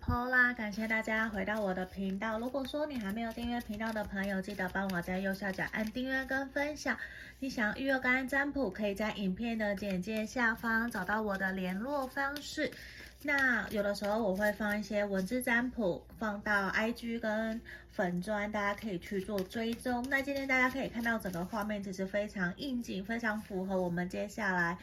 [0.00, 2.38] Paula，感谢大家回到我的频道。
[2.38, 6.96] 如果说你还没有订阅频道的朋友，记得帮我在右下角按订阅跟分享。
[7.38, 12.70] 你想预约个案占卜，可以在影片的简介下方找到我的联络方式。
[13.22, 17.60] 那有的时候我会放一些文字占卜，放到 IG 跟
[17.90, 20.04] 粉砖，大家可以去做追踪。
[20.08, 24.78] 那今天大家可以看到整个画面其实非常应景，非常符合我们接下来。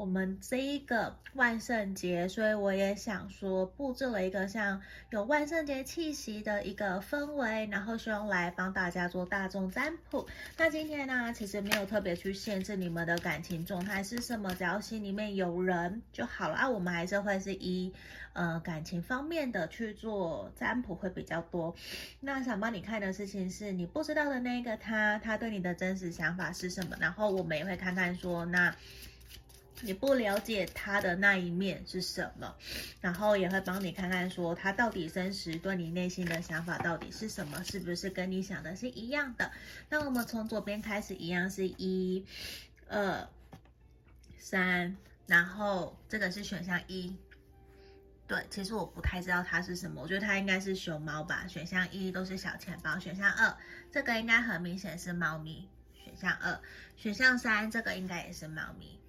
[0.00, 10.26] 我们这一个万圣节，所以我也想说布置了一个像有万圣节气息的一个氛围，然后希望来帮大家做大众占卜。
[10.56, 16.66] 那今天呢，其实没有特别去限制你们的感情状态是什么，只要心里面有人就好了啊。
[16.66, 17.92] 我们还是会是以
[18.32, 21.76] 呃感情方面的去做占卜会比较多。
[22.20, 26.96] 那想帮你看的事情是你不知道的那个他，他对你的真实想法是什么？
[26.98, 28.74] 然后我们也会看看说那。
[29.82, 32.54] 你不了解他的那一面是什么，
[33.00, 39.50] 然后也会帮你看看说他到底真实对你内心的想法到底是什么，是不是跟你想的是一样的？
[39.88, 42.24] 那我们从左边开始，一样是一、
[42.88, 43.28] 二、
[44.38, 44.96] 三，
[45.26, 47.16] 然后这个是选项一。
[48.28, 51.46] 对，其实我不太知道它是什么，我觉得它应该是熊猫吧。
[51.48, 53.56] 选项一都是小钱包，选项二
[53.90, 55.68] 这个应该很明显是猫咪。
[56.04, 56.60] 选项二，
[56.96, 58.99] 选项三这个应该也是猫咪。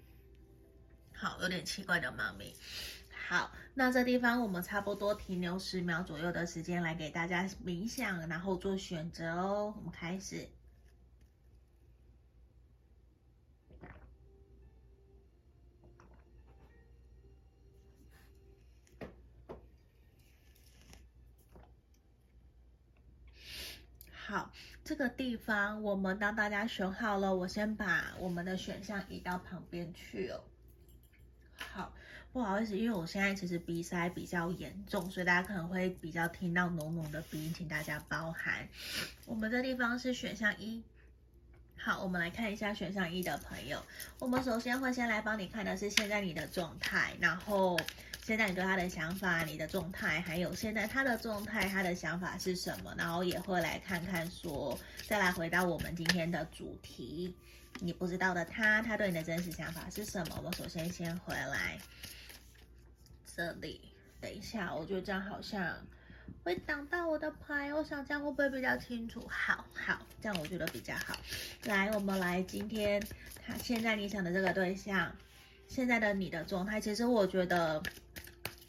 [1.22, 2.52] 好，有点奇怪的猫咪。
[3.28, 9.72] 好，那这地方我们差不多停留十秒左右的时间来给大家冥想，然后做选择哦。
[9.78, 10.50] 我们开始。
[24.12, 24.52] 好，
[24.84, 30.42] 这个地方我们当大家选好了，我先把我们的选项移到旁边去哦。
[31.73, 31.94] 好，
[32.34, 38.68] 不好意思，因为我现在其实鼻塞比较严重，所以大家可能会比较听到浓浓的鼻音，请大家包涵。
[39.25, 40.81] 我们这地方是选项一。
[41.78, 43.84] 好，我们来看一下选项一的朋友。
[44.19, 47.80] 我们首先会先来帮你看的是现在你的状态，然后
[48.24, 57.34] 现在你对他的想法、你的状态，还有现在他的状态、他的想法是什么，然后也会来看看说，再来回到我们今天的主题。
[57.84, 60.36] 你不知道的他，他对你的真实想法是什么？
[60.38, 61.80] 我们首先先回来
[63.36, 63.81] 这里，
[64.19, 65.75] 等一下，我觉得这样好像
[66.44, 69.28] 会挡到我的牌，我想这样会不会比较清楚？
[69.28, 71.18] 好好，这样我觉得比较好。
[71.64, 73.02] 来，我们来今天
[73.44, 75.12] 他现在你想的这个对象，
[75.68, 77.81] 现在的你的状态，其实我觉得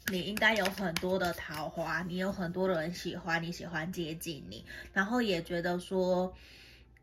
[0.07, 6.35] 你应该有很多的桃花，你有很多的人喜欢你，喜欢接近你，然后也觉得说。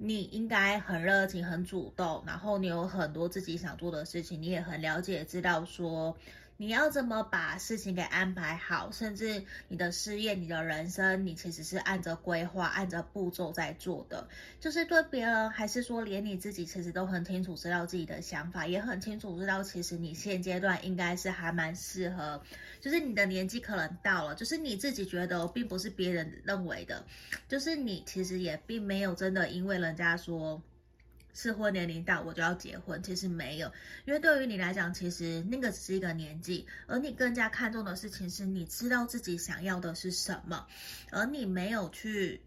[0.03, 6.17] 你应该很热情、很主动，然后你有很多自己想做的事情，你也很了解、知道说
[6.61, 14.29] 你要怎么把事情给安排好，甚至你的事业、你的人生，你其实是按着规划、按着步骤在做的。
[14.61, 22.43] 就是对别人，还是说连你自己，其实都很清楚知道自己的想法，也很清楚知道其实你现阶段应该是还蛮适合。
[22.79, 27.07] 就是你的年纪可能到了，就是你自己觉得，并不是别人认为的，
[27.49, 30.61] 就是你其实也并没有真的因为人家说
[31.35, 33.73] 适婚年龄到我就要结婚，其实没有，
[34.05, 40.67] 因为对于你来讲，其实那个只是一个年纪，而你更加看重的事情是你知道自己想要的是什么，
[41.11, 42.41] 而你没有去。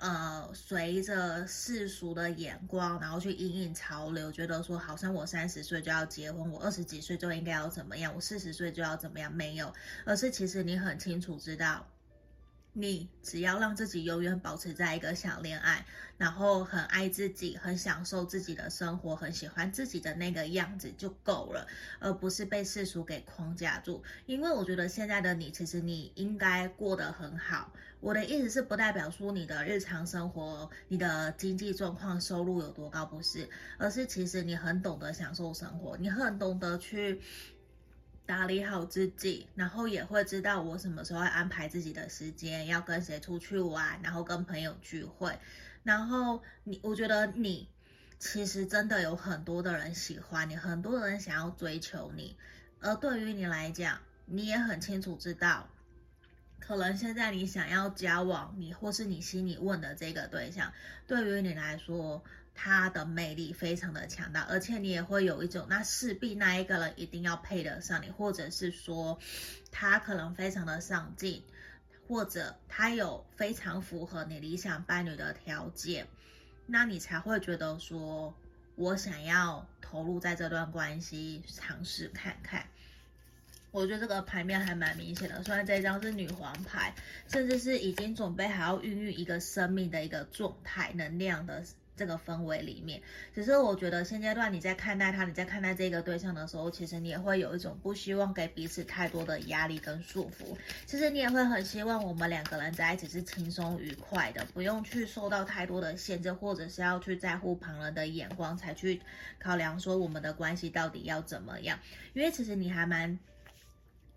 [0.00, 9.74] 呃，随着世俗的眼光，然后去因应潮流，觉得说好像我三十岁就要结婚，我二十几岁就应该要怎么样，我四十岁就要怎么样，没有，
[10.04, 11.84] 而是其实你很清楚知道。
[12.80, 15.84] 你只要让自己永远保持在一个想恋爱，
[16.16, 21.66] 然后很爱自己，很享受自己的生活，很喜欢自己的那个样子就够了，
[21.98, 24.02] 而不是被世俗给框架住。
[24.26, 27.72] 因为我觉得现在的你，其实你应该过得很好。
[28.00, 37.20] 我的意思是，不代表说你的日常生活、你的经济状况、收入有多高，不是，而是其实你很懂得享受生活，你很懂得去。
[38.28, 45.38] 打理好自己，然后也会知道我什么时候要安排自己的时间，要跟谁出去玩，然后跟朋友聚会。
[45.82, 47.70] 然后你，我觉得你
[48.18, 52.36] 其实真的有很多的人喜欢你，很多人想要追求你。
[52.80, 55.70] 而对于你来讲，你也很清楚知道，
[56.60, 60.74] 可能现在你想要交往你，或是你心里问的这个对象，
[61.06, 62.22] 对于你来说。
[62.60, 69.16] 他的魅力非常的强大，而且你也会有一种，那势必那一个人一定要配得上你，或者是说，
[69.70, 71.44] 他可能非常的上进，
[72.08, 76.08] 或者他有非常符合你理想伴侣的条件，
[76.66, 78.34] 那你才会觉得说，
[78.74, 82.66] 我想要投入在这段关系，尝试看看。
[83.70, 86.92] 我觉得这个牌面还蛮明显的，虽然这张是女皇牌，
[87.28, 91.62] 甚至是已经准备还要孕育一个生命的一个状态能量的。
[91.98, 93.02] 这个氛围里面，
[93.34, 100.56] 只是我觉得现阶段你在看待他，你在看待这个对象的时候，其实你也会有一种不希望给彼此太多的压力跟束缚。
[100.86, 109.00] 其实你也会很希望我们两个人在一起是轻松愉快的，不用去受到太多的限制，或者是要去在乎旁人的眼光才去
[109.40, 111.76] 考量说我们的关系到底要怎么样。
[112.14, 113.18] 因为其实你还蛮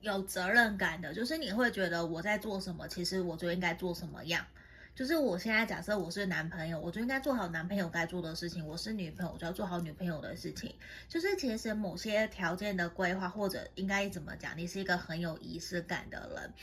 [0.01, 4.45] 有责任感的，就是你会觉得我在做什么，其实我就应该做什么样。
[4.93, 10.73] 就是我现在假设我是男朋友，我就应该做好男朋友该做的事情；我是女朋友，我就要做好女朋友的事情。
[11.07, 16.53] 就是其实某些条件的规划，或者应该怎么讲，你是一个很有仪式感的人。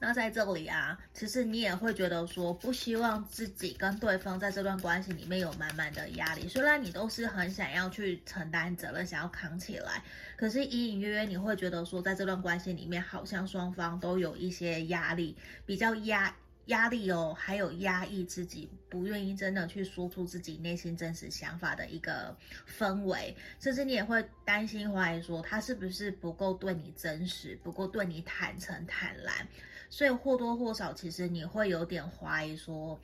[0.00, 6.46] 那在这里啊，其实你也会觉得说，不希望自己跟对方在这段关系里面有满满的压力。
[6.48, 10.02] 虽然你都是很想要去承担责任，想要扛起来，
[10.36, 15.34] 可是隐隐约约你会觉得说，在这段关系里面，好像双方都有一些压力，
[15.64, 16.34] 比较压。
[16.66, 22.34] 压力哦，还有压抑自己，不愿意真的去说出自己内心真实想法的一个
[22.78, 29.46] 氛围，甚至你也会担心怀疑说他是不是不够对你真实，不够对你坦诚坦然，
[29.90, 32.98] 所以或多或少其实你会有点怀疑说，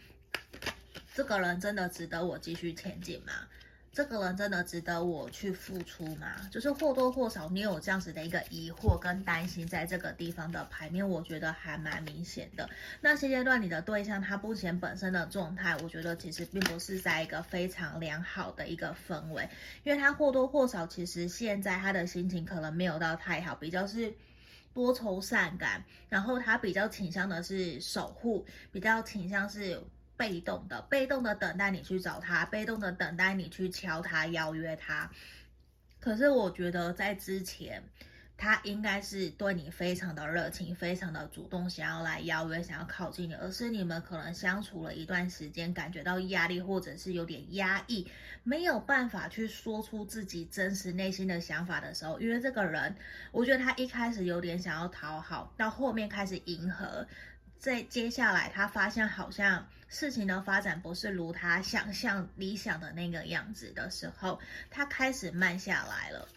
[1.14, 3.32] 这个人真的值得我继续前进吗？
[3.92, 6.48] 这个人真的值得我去付出吗？
[6.48, 12.70] 就是或多或少，你有这样子的一个疑惑跟担心，在这个地方的牌面，我觉得还蛮明显的。
[13.00, 19.48] 那现阶段你的对象他目前本身的状态，我觉得其实并不是在一个非常良好的一个氛围，
[19.82, 24.14] 因为他或多或少，其实现在他的心情可能没有到太好，比较是
[24.72, 29.82] 多愁善感，然后他比较倾向的是守护，比较倾向是。
[30.20, 35.11] 被动的，被动的等待你去找他，被动的等待你去敲他，邀约他。
[35.99, 37.82] 可是我觉得在之前，
[38.37, 43.34] 他应该是对你非常的热情，非常的主动，想要来邀约，想要靠近你。
[43.34, 48.06] 而是你们可能相处了一段时间，感觉到压力，或者是有点压抑，
[48.43, 52.94] 没有办法去说出自己真实内心的想法的时候，因为这个人，
[53.32, 57.06] 我觉得他一开始有点想要讨好，到后面开始迎合。
[57.58, 64.38] 在接下来，他发现好像事情的发展不是如他想象理想的那个样子的时候，
[64.70, 66.28] 他开始慢下来了。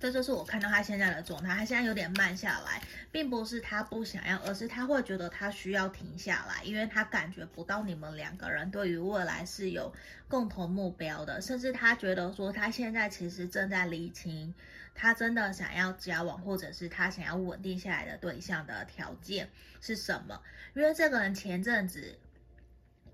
[0.00, 2.82] 这就是我看到他现在的状态，他现在有点慢下来，
[3.12, 9.94] 并不是他不想要，而是他会觉得他需要停下来，因为他感觉不到你们两个人对于未来是有
[10.28, 14.52] 共同目标的，甚至他觉得说他现在其实正在厘清。
[14.96, 19.48] 他真的想要交往，或者是他想要稳定下来的对象的条件
[19.80, 20.42] 是什么？
[20.74, 22.18] 因为这个人前阵子。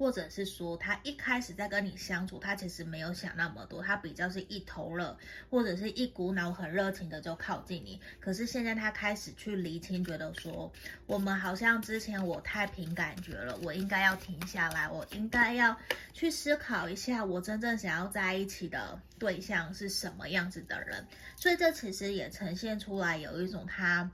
[0.00, 5.14] 或者是说，他一开始在跟你相处，他其实没有想那么多，他比较是一头热，
[5.50, 8.00] 或者是一股脑很热情的就靠近你。
[8.18, 10.72] 可是现在他开始去厘清，觉得说，
[11.04, 15.76] 我们好像之前我太凭感觉了，我应该要停下来，我应该要
[16.14, 21.06] 去思考一下，我真正想要在一起的对象是什么样子的人。
[21.36, 24.10] 所以这其实也呈现出来有一种他。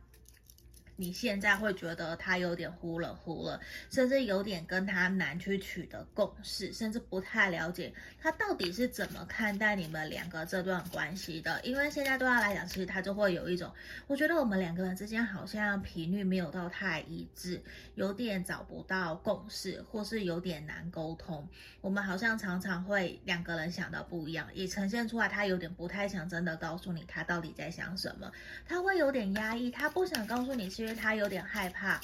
[0.99, 3.61] 你现在会觉得他有点忽冷忽热，
[3.91, 11.61] 甚至有点跟他难去取得共识，甚至不太了解他到底是怎么看待你们两个这段关系的。
[11.63, 13.71] 因为现在对他来讲，其实他就会有一种，
[14.07, 17.63] 我觉得我们两个人之间好像频率没有到太一致，
[17.95, 21.47] 有点找不到共识，或是有点难沟通。
[21.83, 28.33] 我们好像常常会两个人想的不一样，也呈现出来他有点不太想真的告诉你他到底在想什么，
[28.67, 30.86] 他会有点压抑，他不想告诉你是。
[30.87, 32.01] 因为他有点害怕，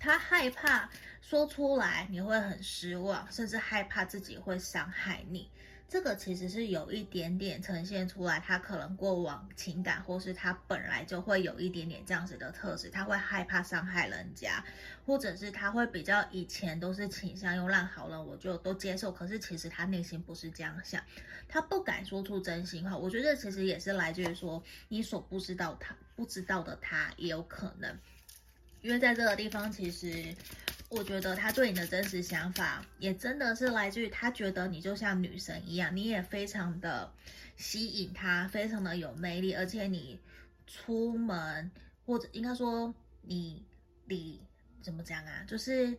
[0.00, 0.90] 他害怕
[1.20, 5.48] 说出来你会很失望，甚至害怕自己会伤害你。
[5.88, 14.64] 这个其实是有一点点呈现出来，他可能过往情感，或是他本来就会有一点点这样子的特质，他会害怕伤害人家，
[15.06, 21.00] 或者是他会比较以前都是倾向用烂好人我就都接受，可是其实他内心不是这样想，
[21.48, 22.96] 他不敢说出真心话。
[22.96, 27.96] 我觉得其实也是来自于说你所不知道他不知道的他也有可能，
[28.82, 30.34] 因为在这个地方其实。
[30.88, 37.12] 我觉得他对你的真实想法，也真的是来自于他觉得你就像女神一样，你也非常的
[37.56, 40.16] 吸引他，非常的有魅力，而且你
[40.68, 41.68] 出门
[42.04, 43.66] 或者应该说你
[44.04, 44.40] 你
[44.80, 45.98] 怎么讲啊，就是。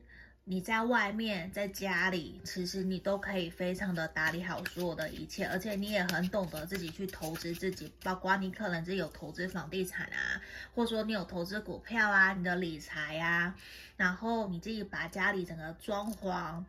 [0.50, 10.42] 你在外面，在家里，其实你都可以非常的打理好所有的一切，而且你也很懂得自己去投资自己，包括你可能是有投资房地产啊，
[10.74, 13.54] 或者说你有投资股票啊，你的理财啊，
[13.98, 16.64] 然后你自己把家里整个装潢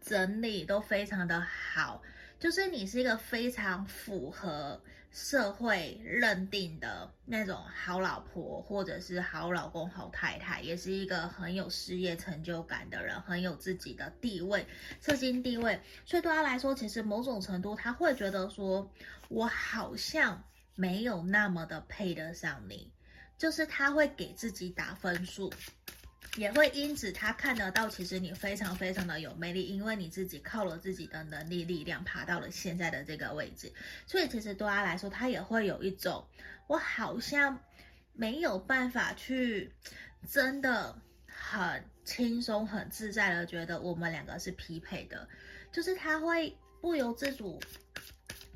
[0.00, 2.00] 整理都非常的好。
[2.38, 4.80] 就是你是一个非常符合
[5.16, 14.66] 社会认定的那种好老婆，或者是好老公、好太太，也是一个很有事业成就感的人，很有自己的地位、
[15.00, 15.80] 社经地位。
[16.04, 18.92] 所以对他来说，其实某种程度他会觉得说，
[19.28, 20.44] 我好像
[20.74, 22.92] 没有那么的配得上你，
[23.38, 25.50] 就是他会给自己打分数。
[26.36, 33.72] 也会因此，他看得到，其实你非常非常的有魅力，因为你自己靠了自己的能力、力量爬到了现在的这个位置，
[34.06, 36.26] 所以其实对他来说，他也会有一种，
[36.66, 37.58] 我好像
[38.12, 39.72] 没有办法去
[40.28, 45.26] 真的很轻松、很自在的觉得我们两个是匹配的，
[45.72, 47.58] 就是他会不由自主。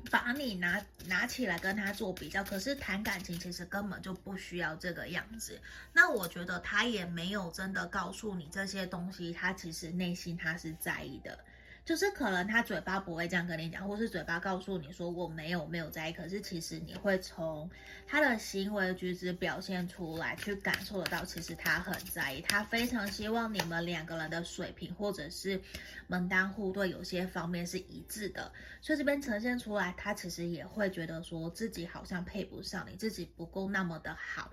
[0.09, 5.59] 把你拿拿起来跟他做比较，可是谈感情其实根本就不需要这个样子。
[5.93, 11.37] 那我觉得他也没有真的告诉你这些东西，他其实内心他是在意的。
[11.83, 17.69] 就是可能他嘴巴不会这样跟你讲，或是嘴巴告诉你说我没有没有在意，可是其实你会从
[18.07, 25.59] 他的行为举止表现出来，去感受得到，其实他很在意，他非常希望你们两个人的水平或者是
[26.05, 34.51] 门当户对有些方面是一致的，所以这边呈现出来，他其实也会觉得说自己好像配不上你，自己不够那么的好。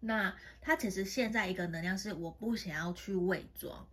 [0.00, 3.86] 那他其实现在一个能量是我不想要去伪装。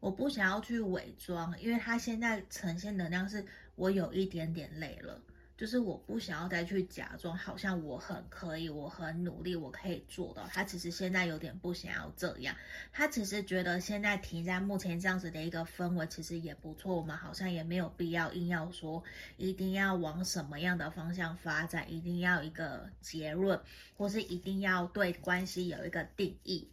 [0.00, 5.20] 我不想要去伪装，因为他现在呈现能量是我有一点点累了，
[5.56, 10.46] 就是我不想要再去假装，好像我很可以，我很努力，我可以做到。
[10.52, 12.54] 他其实现在有点不想要这样，
[12.92, 19.02] 他其实觉得现在停在目前这样子的一个氛围其实也不错，我们好像也没有必要硬要说
[19.38, 23.58] 一定要往什么样的方向发展，一定要一个结论，
[23.96, 26.68] 或是一定要对关系有一个定义。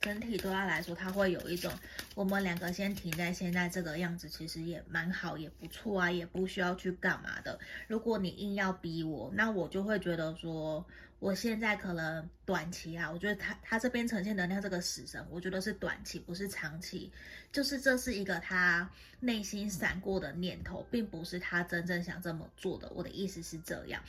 [0.00, 1.70] 整体对他来说，他会有一种，
[2.14, 7.58] 我们两个先停在现在这个样子，其实也蛮好，也不错啊，也不需要去干嘛的。
[7.86, 10.82] 如果你硬要逼我，那我就会觉得说，
[11.18, 17.12] 我现在可能短期啊，我觉得他他这边呈现能量这个死神，我觉得是短期，不是长期，
[17.52, 18.90] 就是这是一个他
[19.20, 22.90] 内心闪过的念头，并不是他真正想这么做的。
[22.94, 24.02] 我的意思是这样，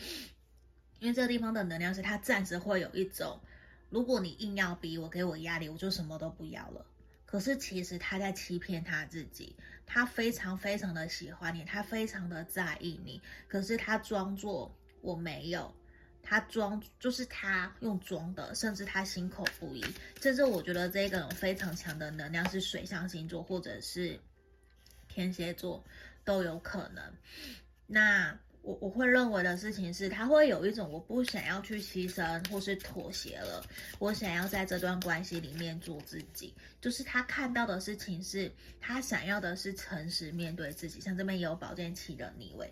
[1.00, 3.38] 因为这个地方的能量是他暂时会有一种。
[3.92, 6.84] 如果你硬要逼我，给我压力，我就什么都不要了。
[7.26, 9.56] 可是其实他在欺骗他自己，
[9.86, 15.74] 他非常非常的喜欢你，他非常的在意你，可是他装作我没有，
[16.24, 19.86] 他装就是他用装的，甚至他心口不一。
[20.22, 24.20] 甚至我觉得这个人非常强的能量是水象星座或者是
[25.08, 25.84] 天蝎座
[26.24, 27.14] 都有可能。
[27.86, 28.40] 那。
[28.64, 33.66] 我我会认为的事情是，他会有一种我不想要去牺牲或是妥协了，
[33.98, 36.54] 我想要在这段关系里面做自己。
[36.80, 41.02] 就是他看到的事情是，他想要的是诚实面对自己。
[41.02, 42.72] 像这边有保健期的逆位，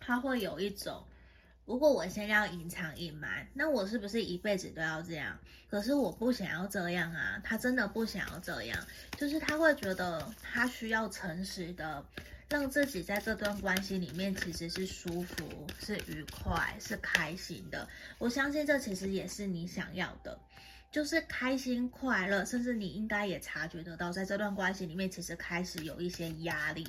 [0.00, 1.04] 他会有一种，
[1.66, 5.38] 如果我现在要隐藏隐瞒，那我是不是一辈子都要这样？
[5.68, 8.86] 可是我不想要这样啊，他真的不想要这样，
[9.18, 12.02] 就是他会觉得他需要诚实的。
[12.50, 17.88] 让自己在这段关系里面其实是舒服、是愉快、是开心的。
[18.18, 20.36] 我相信这其实也是你想要的，
[20.90, 22.44] 就是开心快乐。
[22.44, 26.84] 甚至你应该也察觉得到，在这段关系里面，其实开始有一些压力，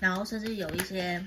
[0.00, 1.24] 然后甚至有一些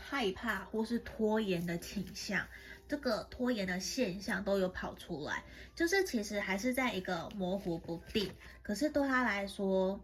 [0.00, 2.46] 害怕或是拖延的倾向。
[2.86, 5.42] 这个拖延的现象都有跑出来，
[5.74, 8.30] 就是其实还是在一个模糊不定。
[8.62, 9.98] 可是对他来说，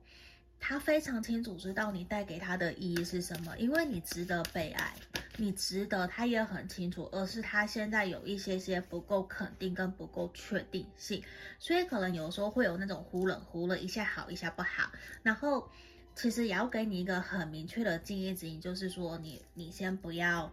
[0.60, 4.92] 他非常清楚知道你带给他的意义是什么，因为你值得被爱，
[5.36, 11.22] 你值得，他也很清楚，而是他现在有一些些不够肯定跟不够确定性，
[11.58, 14.90] 所以可能有时候会有那种忽冷忽热，一下好一下不好。
[15.22, 15.70] 然后
[16.14, 20.52] 其实也要给你一个很明确的建议指引，就是说你你先不要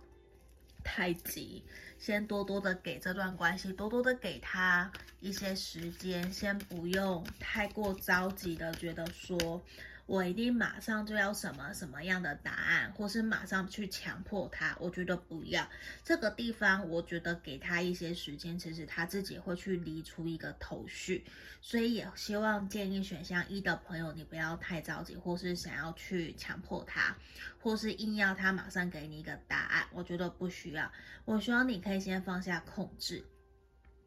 [0.83, 1.62] 太急，
[1.97, 9.62] 先多多的给这段关系，多多的给他一些时间，先不用太过着急的觉得说。
[10.07, 14.77] 我一定马上就要什么什么样的答案，或是马上去强迫他。
[14.79, 15.67] 我觉得不要
[16.03, 21.25] 这个地方，我觉得给他一些时间，其实他自己会去理出一个头绪。
[21.59, 27.17] 所以也希望建议选项一的朋友，你不要太着急，或是想要去强迫他，
[27.59, 29.88] 或是硬要他马上给你一个答案。
[29.91, 30.91] 我觉得不需要。
[31.25, 33.25] 我希望你可以先放下控制，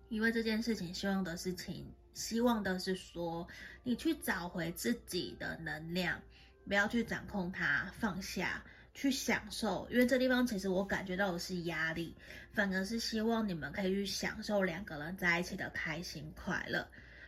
[0.09, 1.93] 因为这件事情，希望的事情。
[2.19, 3.47] 希望的是说，
[3.85, 6.21] 你去找回自己的能量，
[6.67, 9.89] 不要去掌控它，放下，去享受。
[9.91, 12.17] 因为这地方其实我感觉到的是压力，
[12.53, 16.87] 反而是希望你们可以去享受两个人在一起的开心快乐。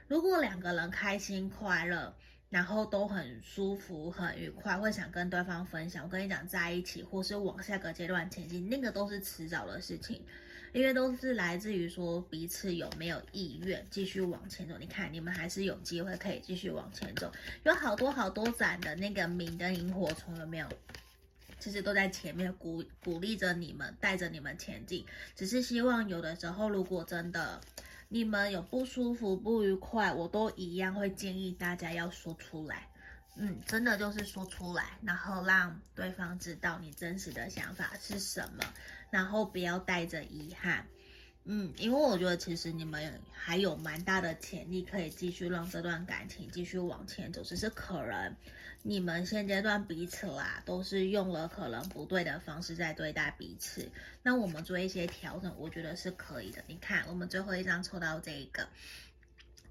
[0.08, 2.12] 如果两个人开心快乐，
[2.48, 6.02] 然后都很舒服、很愉快，会想跟对方分享。
[6.02, 10.20] 我跟你讲，在一起或是往下个阶段前进，那个都是迟早的事情，
[10.72, 14.76] 因为都是来自于说彼此有没有意愿继续往前走。
[14.78, 17.32] 你看，你们还是有机会可以继续往前走，
[17.64, 20.68] 有好多好多盏的那个明灯萤火虫，有没有？
[21.58, 25.04] 其实都在前面鼓鼓励着你们，带着你们前进。
[25.36, 27.60] 只是希望有的时候，如果真的。
[28.12, 32.88] 你们有不舒服、不愉快，我都一样会建议大家要说出来。
[33.36, 38.64] 嗯，真的就是说出来，然后让对方知道你真实的想法是什么，
[39.10, 40.86] 然后不要带着遗憾。
[41.44, 48.36] 嗯，因为我觉得其实你们还有蛮大的潜力可以继续让这段感情继续往前走，只是可能。
[48.82, 53.86] 你们现阶段彼此啦，都是用了可能不对的方式在对待彼此。
[54.22, 56.64] 那我们做一些调整，我觉得是可以的。
[56.66, 58.66] 你看，我们最后一张抽到这一个，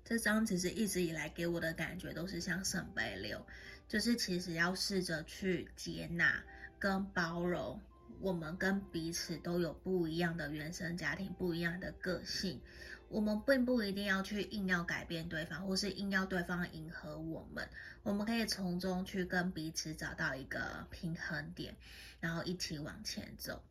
[0.06, 3.44] 这张其实一直以来给我的感觉都是像圣杯六，
[3.88, 6.44] 就是其实要试着去接纳
[6.78, 7.82] 跟包容，
[8.22, 12.62] 我们跟彼此都有不一样的原生家庭，不一样的个性。
[13.08, 17.68] 我们并不一定要去硬要改变对方，或是硬要对方迎合我们。
[18.04, 21.76] 我们可以从中去跟彼此找到一个平衡点，
[22.20, 23.64] 然后一起往前走。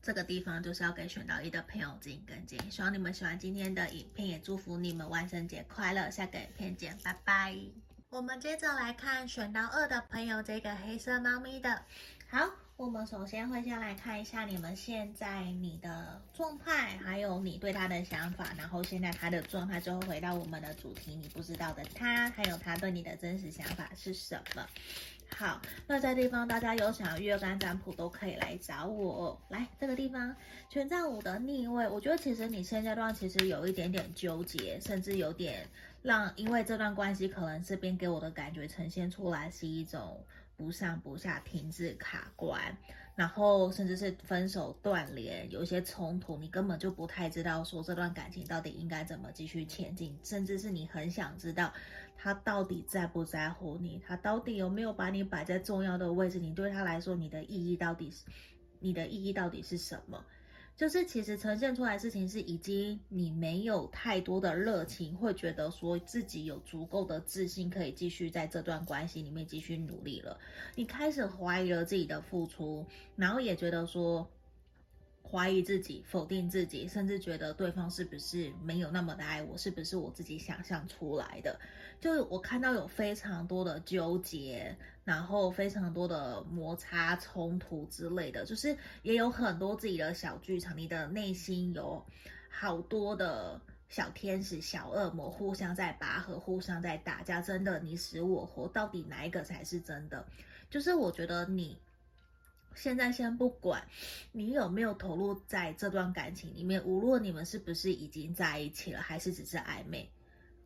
[0.00, 2.70] 这个地方就是要给选到一的朋友指引跟建议。
[2.70, 6.08] 希望你们喜欢今天的影片，也祝福你们万圣节快乐。
[6.10, 7.54] 下个影片见，拜拜。
[8.08, 11.82] 我们接着来看选到二的朋友，这个黑色猫咪的。
[12.28, 24.66] 好，我们首先会先来看一下你们现在你的状态，还有你对他的想法，然后现在他的状态，最后回到我们的主题，你不知道的他，还有他对你的真实想法是什么？
[25.34, 29.40] 好，那这地方大家有想要月干占卜都可以来找我。
[29.48, 30.36] 来这个地方，
[30.68, 35.66] 权杖五的逆位，我觉得其实你现阶段其实有一点点纠结，甚至有点
[36.02, 40.22] 让，因为这段关系可能这边给我的感觉呈现出来是一种。
[40.56, 42.76] 不上不下，停滞卡关，
[43.14, 51.72] 然后甚至是分手断联，有一些冲突，你根本就不太知道说这段感情到底应该怎么继续前进，甚至是你很想知道
[52.16, 58.24] 他到底在不在乎你，他到底有没有把你摆在重要的位置，你对他来说你的意义到底是，
[58.80, 60.24] 你的意义到底是什么？
[60.76, 70.38] 就是其实呈现出来的事情是，已经你没有太多的热情，会觉得说自己有足够的自信，可以继续在这段关系里面继续努力了。
[70.74, 72.84] 你开始怀疑了自己的付出，
[73.16, 74.28] 然后也觉得说。
[75.28, 81.58] 怀疑自己，否定自己，甚至觉得对方是不是没有那么的爱我，是不是我自己想象出来的？
[82.00, 90.78] 就是我看到有非常多的纠结，然后非常多的摩擦、冲突之类的，就是也有很多自己的小剧场。
[90.78, 92.04] 你的内心有
[92.48, 100.24] 好多的小天使、小恶魔，互相在拔河，互相在打架，真的你死我活，到底哪一个才是真的？
[100.70, 101.76] 就是我觉得你。
[102.76, 103.82] 现在先不管
[104.32, 110.08] 你有没有投入在这段感情里面，无论你们是不是已经在一起了，还是只是暧昧，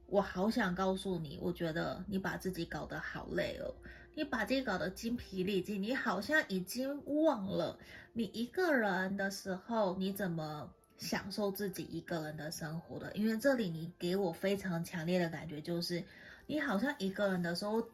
[0.07, 3.73] 我好想告诉你，我觉得你把自己搞得好累哦，
[4.15, 7.79] 你把自己搞得精疲力尽，你好像已经忘了
[8.13, 10.69] 你一个人的时候，你怎么
[10.99, 13.13] 享受自己一个人的生活的？
[13.15, 16.03] 因为这里你给我非常强烈的感觉，就是
[16.49, 17.89] 你好像一个人的时候。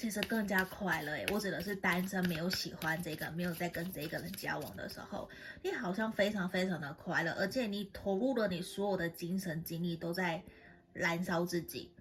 [0.00, 5.28] 其实更加快乐诶，我指的是单身，没有喜欢这个，没有在跟这个人交往的时候，
[5.62, 10.42] 你好像非常非常的快乐，而且你投入了你所有的精神精力都在
[10.94, 11.92] 燃烧自己，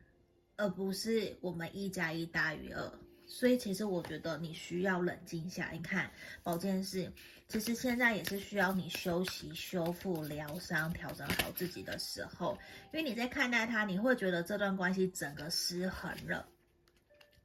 [0.55, 2.89] 而不是我们一加一大于二。
[3.27, 5.69] 所以其实我觉得你需要冷静下。
[5.73, 6.09] 你看
[6.41, 7.11] 宝剑四，
[7.49, 12.57] 其实现在也是需要你休息、修复、疗伤、调整好自己的时候，
[12.93, 16.47] 因为你在看待他，你会觉得这段关系整个失衡了。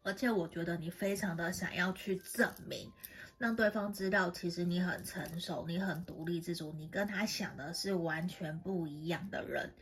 [0.05, 2.93] 而且我觉得你非常的想要去证明，
[3.39, 9.73] 让对方知道，其实你很成熟，你很独立自主，你跟他想的是完全不一样的人，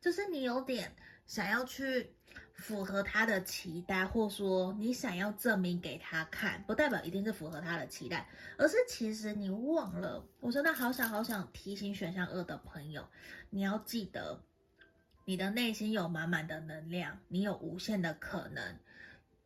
[0.00, 0.94] 就是你有点
[1.26, 2.14] 想要去
[2.54, 13.04] 符合他的期待，或说你想要证明给他看，不代表一定是符合他的期待，而是其实你忘了，我真的好想好想提醒选项二的朋友，
[13.50, 14.40] 你要记得，
[15.24, 18.78] 你的内心有满满的能量，你有无限的可能。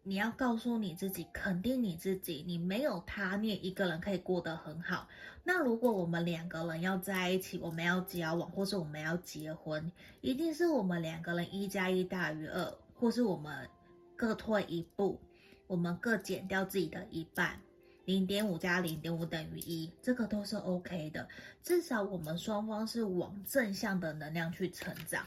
[0.08, 5.08] 你要告诉你自己，肯定你自己，你没有他，你也一个人可以过得很好。
[5.42, 9.90] 那如果我们两个人要在一起，我们要交往，或是我们要结婚，
[10.20, 13.68] 一定是我们两个人一加一大于二，或是我们
[14.14, 15.20] 各退一步，
[15.66, 17.60] 我们各减掉自己的一半，
[18.04, 21.28] 零点五加零点五等于一，这个都是 OK 的。
[21.64, 25.26] 至少我们双方是往正向的能量去成长。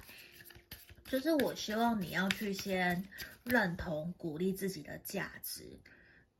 [1.09, 3.03] 就是我希望你要去先
[3.43, 5.63] 认同、鼓励自己的价值。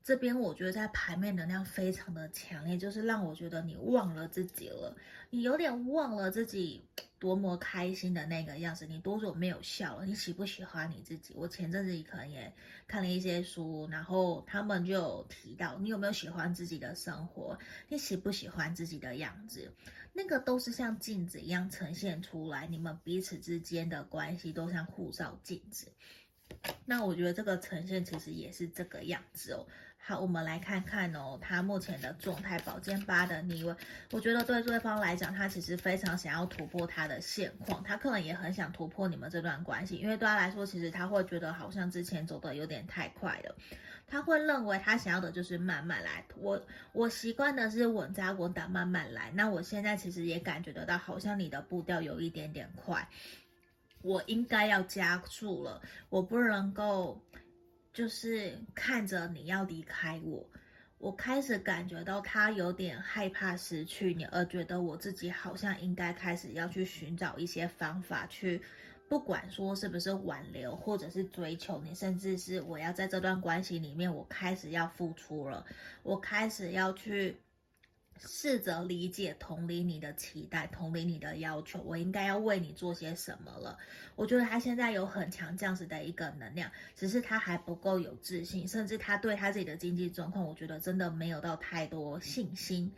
[0.03, 4.95] 这边我觉得在牌面能量非常的强烈，就是让我觉得你忘了自己了，
[5.31, 6.83] 你有点忘了自己
[7.17, 10.05] 多么开心的那个样子，你多久没有笑了？
[10.05, 11.33] 你喜不喜欢你自己？
[11.35, 12.53] 我前阵子可能也
[12.87, 17.57] 看了一些书，然后他们就有提到，你有没有喜欢自己的生活？
[17.87, 19.71] 你喜不喜欢自己的样子？
[20.21, 25.87] 那个都是像镜子一样呈现出来，你们彼此之间的关系都像互照镜子。
[26.83, 29.65] 那我觉得这个呈现其实也是这个样子哦。
[29.97, 33.73] 好，我们来看看哦，他目前的状态，宝剑八的逆位，
[34.11, 43.55] 我觉得对对方来讲，他其实非常想要突破他的现况，他可能也很想突破你们这段关系，因为对他来说，其实他会觉得好像之前走的有点太快了。
[44.09, 46.61] 他会认为他想要的就是慢慢来，我
[46.93, 49.31] 我习惯的是稳扎稳打慢慢来。
[49.35, 53.07] 那我现在其实也感觉得到，好像你的步调有一点点快，
[54.01, 57.21] 我应该要加速了，我不能够
[57.93, 60.49] 就是看着你要离开我。
[60.97, 68.61] 我开始感觉到他有点害怕失去你，而觉得我自己好像应该开始要去寻找一些方法去。
[69.09, 75.65] 不管说是不是挽留，或者是追求你，甚至是我要在这段关系里面，我开始要付出了，
[76.03, 77.35] 我开始要去
[78.19, 83.77] 试着理解、同理你的期待，同理你的要求，我应该要为你做些什么了。
[84.15, 92.91] 我觉得他现在有很强这样子的一个能量，只是他还不够有自信，甚至他对他自己的经济状况，我觉得真的没有到太多信心。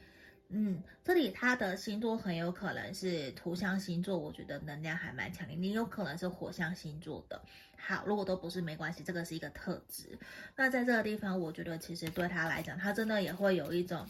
[0.53, 5.55] 嗯这里他的星座很有可能是土象星座，我觉得能量还蛮强烈。
[5.55, 7.41] 你有可能是火象星座的，
[7.77, 10.17] 好，如果都不是没关系，这个是一个特质。
[10.55, 14.05] 那在这个地方，我觉得其实对他来讲，他真的也会有一种，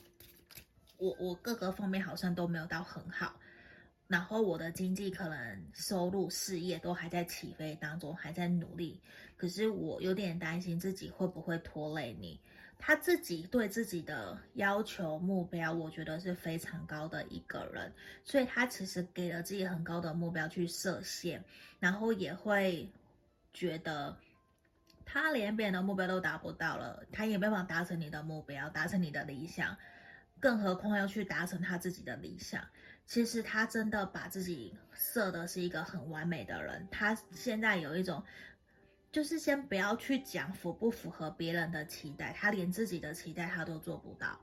[0.97, 3.39] 我我各个方面好像都没有到很好，
[4.08, 8.99] 然后我的经济可能收入、事业都还在起飞当中，还在努力，
[9.38, 12.39] 可是我有点担心自己会不会拖累你。
[12.83, 21.43] 他自己对自己的要求目标，我觉得是非常高的一个人，所以他其实给了自己很高的目标去设限，
[21.79, 22.89] 然后也会
[23.53, 24.17] 觉得
[25.05, 29.77] 他连别人的目标都达不到了，他也没办法达成你的目标，达成你的理想，
[30.39, 32.67] 更何况要去达成他自己的理想。
[33.05, 38.23] 其实他真的把自己设的是一个很完美的人，他现在有一种。
[39.12, 44.39] 就是先不要去讲符不符合别人的期待，他连自己的期待他都做不到。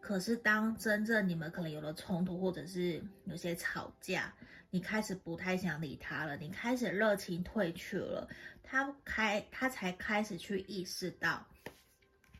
[0.00, 4.30] 可是当真正你们可能有了冲突，或者是有些吵架，
[4.68, 8.28] 你开始不太想理他了，你开始热情退去了，
[8.62, 11.42] 他开他才开始去意识到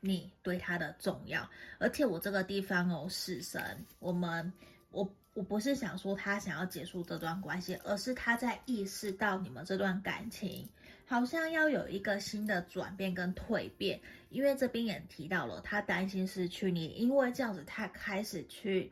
[0.00, 1.48] 你对他的重要。
[1.78, 3.62] 而且我这个地方哦，死神，
[3.98, 4.52] 我们
[4.94, 10.68] 我我不是想说他想要结束这段关系，而是他在意识到你们这段感情。
[11.06, 18.90] 好像要有一个新的转变跟蜕变，因为这边也提到了，他担心失去你，因为这样子他开始去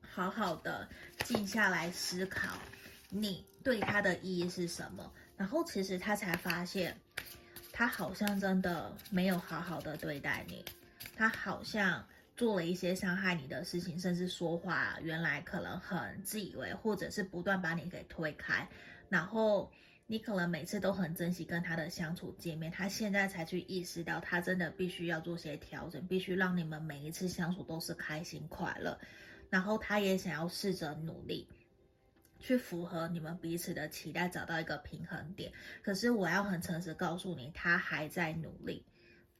[0.00, 0.88] 好好的
[1.24, 2.58] 静下来思考，
[3.10, 6.98] 你对他的意义是什么，然后其实他才发现，
[7.72, 10.64] 他好像真的没有好好的对待你，
[11.14, 12.02] 他好像
[12.38, 18.66] 做了一些伤害你的事情，甚至说话原来可能很自以为，或者是不断把你给推开，
[19.10, 19.70] 然后。
[20.10, 28.98] 你可能每次都很珍惜跟他的相处见面，他现在才去意识到，他真的必须要做些调整，必须让你们每一次相处都是开心快乐。
[29.50, 31.46] 然后他也想要试着努力，
[32.38, 35.52] 去符合你们彼此的期待，找到一个平衡点。
[35.82, 38.86] 可是我要很诚实告诉你，他还在努力，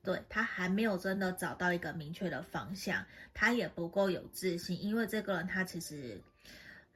[0.03, 6.21] 对，他还没有真的找到一个明确的方向，他也不够有自信，因为这个人他其实。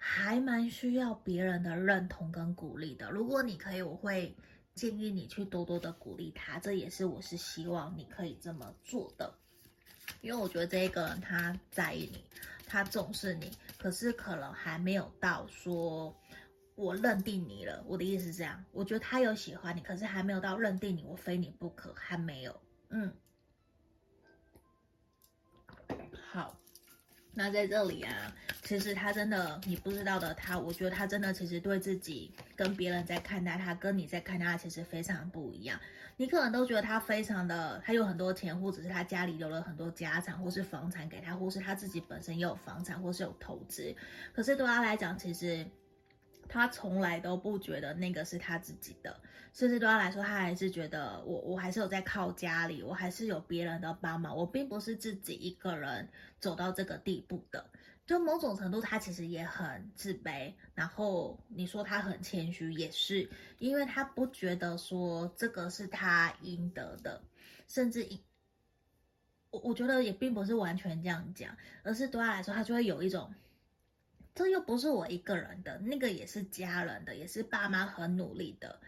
[0.05, 3.09] 还蛮需要别人的认同跟鼓励的。
[3.13, 4.35] 如果你可以，我会
[4.75, 6.59] 建议你去多多的鼓励他。
[6.59, 9.33] 这也是我是希望你可以这么做的，
[10.21, 12.25] 因为我觉得这一个人他在意你，
[12.67, 16.13] 他重视你，可是可能还没有到说
[16.75, 17.85] 我认定你了。
[17.87, 22.61] 我的意思是这样，我觉得他有喜欢你，可是还没有到认定你，我非你不可，还没有。
[22.93, 23.13] 嗯，
[26.31, 26.57] 好。
[27.35, 28.13] 那在这里啊，
[28.61, 35.81] 其实他真的，你不知道的他，我觉得他真的其实对自己跟别人在看待他，跟你在看待他其实非常不一样。
[36.19, 43.97] 你可能都觉得他非常的，他有很多钱，或者是他家里留了很多家产，或是房产给他，或是他自己本身也有房产，或是有投资。
[44.35, 45.67] 可是对他来讲，其实
[46.47, 49.19] 他从来都不觉得那个是他自己的。
[49.53, 56.09] 甚至对他来说，他还是觉得我我还是有在靠家里，我还是有别人的帮忙，我并不是自己一个人
[56.41, 57.71] 走到这个地步的。
[58.05, 60.53] 就某种程度，他其实也很自卑。
[60.75, 67.23] 然后你说他很谦虚，也是因为他不觉得说这个是他应得的，
[67.69, 68.07] 甚至
[69.51, 73.33] 我我觉得也并不是完全这样讲，而是对他来说，他就会有一种，
[74.35, 78.81] 这又不是我一个人的，那个也是家人的，也是爸妈很努力的，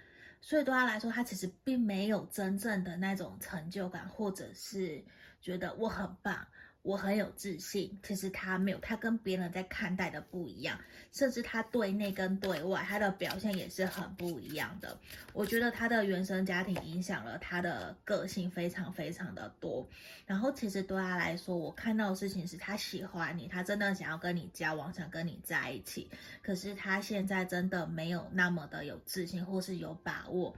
[0.46, 5.02] 所以对他来说，他其实并没有真正的那种成就感，或者是
[5.40, 6.46] 觉得我很棒。
[6.84, 10.78] 我很有自信，其实他没有，他跟别人在看待的不一样，
[11.12, 14.98] 甚至他对内跟对外，他的表现也是很不一样的。
[15.32, 19.88] 我觉得他的原生家庭影响了他的个性非常非常的多。
[20.26, 26.10] 然后其实对他来说，我看到的事情是他喜欢你，他真的想要跟你交往，想跟你在一起。
[26.42, 30.54] 可是他现在真的没有那么的有自信，或是有把握。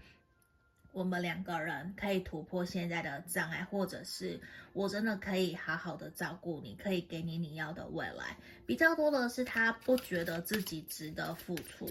[0.96, 4.40] 我们两个人可以突破现在的障碍，或者是
[4.72, 8.34] 我真的可以好好的照顾你，可以给你你要的未来。
[8.64, 11.86] 比较多的是他不觉得自己值得付出，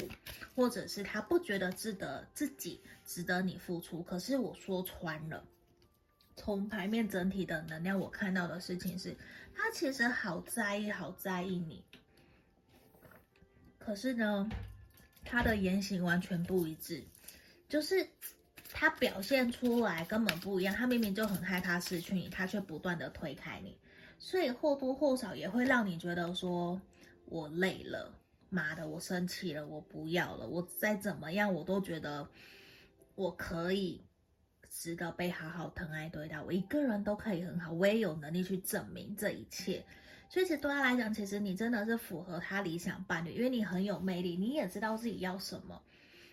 [0.55, 4.01] 或者是他不觉得值得自己值得你付出。
[4.01, 5.45] 可是我说穿了，
[6.35, 9.15] 从牌面整体的能量，我看到的事情是，
[9.53, 11.83] 他其实好在意，好在意你。
[13.77, 14.49] 可是呢，
[15.23, 17.03] 他的言行完全不一致，
[17.69, 18.09] 就是。
[18.77, 23.77] 他表现出来根本不一样，他明明就很害怕失去你，他却不断的推开你，
[24.19, 26.81] 所以或多或少也会让你觉得说，
[27.23, 28.13] 我累了，
[28.49, 32.27] 妈的，我生气了，我不要了，我再怎么样我都觉得
[33.15, 34.03] 我可以
[34.69, 39.85] 值得被好好疼爱对待，我一个人都可以很好，我也有能力去证明这一切。
[40.27, 45.81] 所以其实对他来讲，其实你真的是符合他理想伴侣，因为你很有魅力，你也知道自己要什么，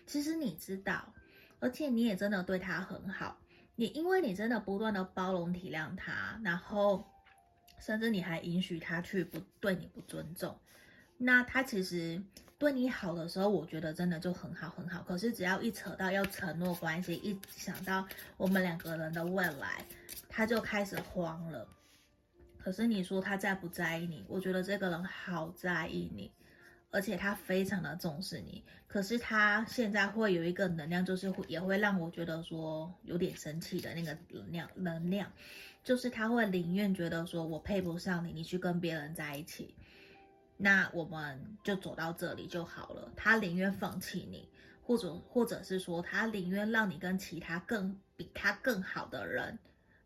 [0.05, 1.13] 其实你知道。
[1.63, 3.37] 而且你也真的对他很好，
[3.77, 7.07] 你因为你真的不断的包容体谅他，然后
[7.79, 10.59] 甚至你还允许他去不对你不尊重，
[11.17, 12.21] 那他其实
[12.57, 15.01] 对你好的时候，我觉得真的就很好很好。
[15.03, 19.85] 可是只要一扯到要承诺关系，一想到我们两个人的未来，
[20.27, 21.65] 他就开始慌了。
[22.59, 24.25] 可是你说他在不在意你？
[24.27, 26.29] 我觉得这个人好在意你。
[26.93, 35.31] 而且他非常的重视你，可是他现在会有一个能量，就是会也会让我觉得说有点生气的那个能量，能量
[35.83, 39.73] 就是他会宁愿觉得说我配不上你，你去跟别人在一起，
[40.55, 43.11] 那我们就走到这里就好了。
[43.15, 44.47] 他宁愿放弃你，
[44.83, 49.57] 或者或者是说他宁愿让你跟其他更比他更好的人。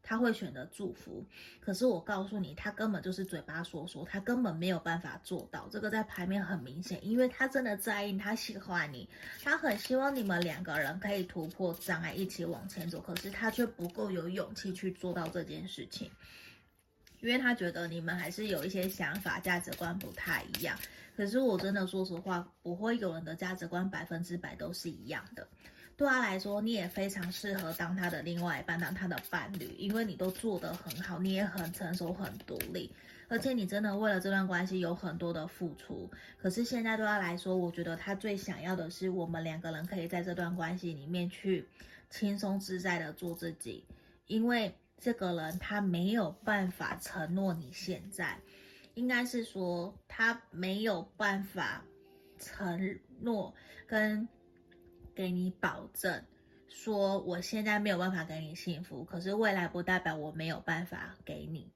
[0.09, 1.21] 他会选择祝福，
[1.59, 5.67] 可是我告诉你，他根本就是嘴巴说说，他根本没有办法做到。
[5.69, 9.09] 这个在牌面很明显，因为他真的在意，他喜欢你，
[9.43, 13.01] 他很希望你们两个人可以突破障碍，一起往前走。
[13.01, 16.09] 可是他却不够有勇气去做到这件事情，
[17.19, 20.79] 因为他觉得你们还是有一些想法、价值观不太一样。
[21.17, 25.45] 可是我真的说实话，不会有人的价值观百分之百都是一样的。
[25.97, 32.93] 对他来说，你也非常适合当他的另外一半，当他的伴侣，因为你都做得很好，你也很成熟、很独立，
[33.27, 36.07] 而且你真的为了这段关系有很多的付出。
[36.39, 41.67] 可是现在对他来说，我觉得他最想要的是我们两个人可以在这段关系里面去
[42.11, 43.83] 轻松自在的做自己，
[44.27, 48.37] 因为这个人他没有办法承诺你现在，
[48.93, 51.83] 应该是说他没有办法
[52.37, 53.51] 承诺
[53.87, 54.29] 跟。
[55.17, 56.23] 给你保证，
[56.69, 61.67] 说我现在没有办法给你幸福，可是未来不代表我没有办法给你，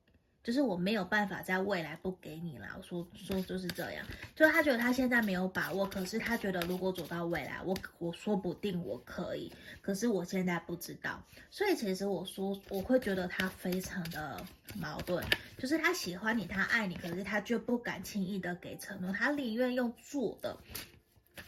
[0.44, 2.76] 就是我没有办法在未来不给你啦。
[2.78, 9.52] 我说说就是这样，就他觉得他现在没有把握，可是他觉得如果走到未来，我我说不定我可以，
[9.82, 14.40] 可是我现在不知道，所以其实我说我会觉得他非常的
[14.76, 15.26] 矛盾，
[15.58, 20.56] 就是他喜欢你，他爱你，可是他却不敢轻易的给承诺，他宁愿用做的。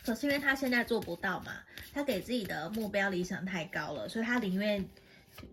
[0.01, 1.53] 可是因为他现在做不到嘛，
[1.93, 4.83] 他给自己的目标理想太高了，所以他宁愿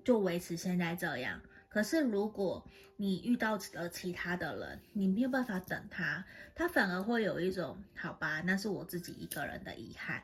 [0.05, 1.41] 就维持现在这样。
[1.69, 2.65] 可是如果
[2.97, 6.25] 你遇到了其他的人，你没有办法等他，
[6.55, 10.23] 他反而会有一种好吧，那是我自己一个人的遗憾，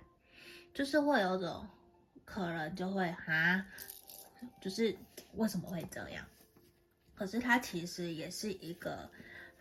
[0.74, 1.68] 就是会有种
[2.24, 3.64] 可能就会哈，
[4.60, 4.96] 就是
[5.34, 6.24] 为什么会这样？
[7.14, 9.10] 可是他其实也是一个。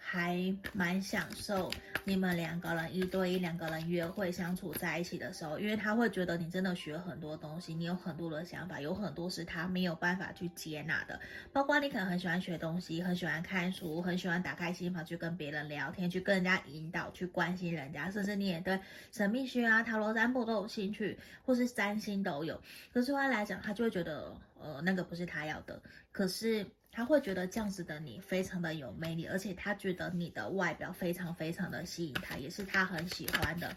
[0.08, 1.72] 还蛮享受
[2.04, 11.20] 你们两个人一对一、两个人约会相处在一起的时候，因为他会觉得你真的学很多东西，你有很多的想法，有很多是他没有办法去接纳的。
[11.52, 18.80] 包括你可能很喜欢学东西，很喜欢看书，很喜欢打开心房去跟别人聊天，去跟人家引导，去关心人家，甚至你也对
[19.12, 22.62] 神秘学啊、塔罗占卜都有兴趣，或是占星都有。
[22.94, 25.82] 可是对他来讲，他就会觉得，呃，那个不是他要的。
[26.12, 26.64] 可是。
[26.96, 33.76] 他会觉得这样子的你非常的有魅力，而且他觉得你的外表非常非常的吸引他，也是他很喜欢的。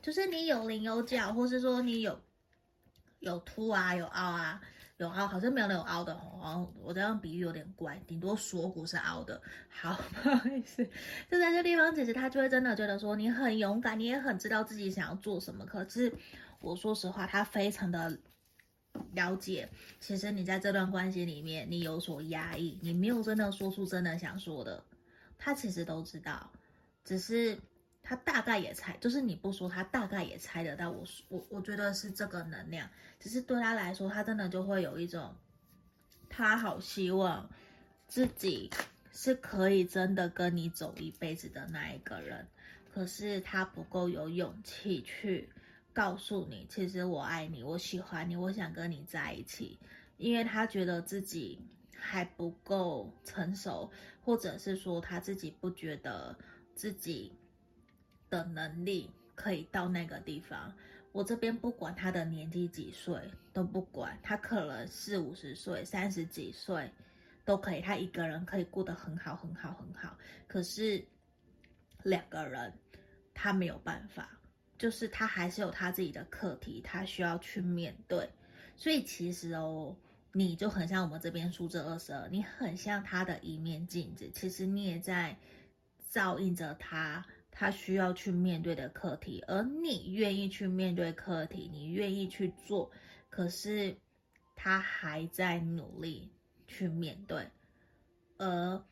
[0.00, 2.18] 就是你有棱有角，或是说你有
[3.18, 4.62] 有凸啊，有凹啊，
[4.96, 6.72] 有凹，好像没有那种凹的哦。
[6.82, 9.38] 我这样比喻有点怪，顶多锁骨是凹的。
[9.68, 10.82] 好， 不好意思，
[11.30, 15.66] 就在这地方，其实他就会真的觉得说你很勇敢，你也很知道自己想要做什么。
[15.66, 16.10] 可是
[16.60, 18.18] 我说实话，他非常的。
[19.12, 19.68] 了解，
[20.00, 24.84] 其实你在这段关系里面，你有所压抑，你没有真的说出真的想说的，
[25.38, 26.50] 他其实都知道，
[27.04, 27.58] 只是
[28.02, 31.04] 他大概也猜，就是你不说，他大概也猜得到我。
[31.28, 35.34] 我我我觉得是这个能量，只是对他来说，他真的就会有一种，
[36.28, 37.48] 他好希望
[38.08, 38.70] 自己
[39.12, 42.46] 是可以真的跟你走一辈子的那一个人，
[42.92, 45.48] 可是他不够有勇气去。
[45.94, 49.78] 告诉你，其实我爱你，我喜欢你，我想跟你在一起，
[50.16, 51.60] 因为他觉得自己
[51.96, 56.36] 还不够成熟，或者是说他自己不觉得
[56.74, 57.32] 自己
[58.28, 60.74] 的能力可以到那个地方。
[61.12, 63.16] 我这边不管他的年纪几岁，
[63.52, 66.90] 都不管，他可能四五十岁、三十几岁
[67.44, 70.18] 都可以，他一个人可以过得很好、很好、很好。
[70.48, 71.06] 可是
[72.02, 72.72] 两个人，
[73.32, 74.28] 他没有办法。
[74.76, 78.28] 就是他还是有他自己的课题，他需要去面对。
[78.76, 79.96] 所以其实哦，
[80.32, 84.28] 你就很像我们这边数字二十二，你很像他的一面镜子。
[84.34, 85.36] 其实你也在
[86.10, 89.42] 照应着他，他需要去面对的课题。
[89.46, 92.90] 而你愿意去面对课题，你愿意去做，
[93.30, 93.96] 可是
[94.56, 96.32] 他还在努力
[96.66, 97.48] 去面对，
[98.38, 98.84] 而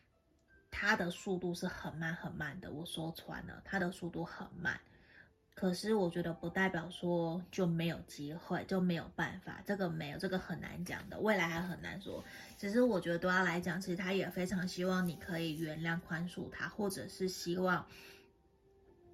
[0.71, 2.71] 他的速度是很慢很慢的。
[2.73, 4.81] 我说穿了，他的速度很慢。
[5.55, 12.25] 可是我觉得不代表说就没有机会，就没有办法，这个没有，这个很难讲的，未来还很难说。
[12.59, 17.87] 只是我觉得对他来讲，其实他也非常希望你可以原谅、宽恕他，或者是希望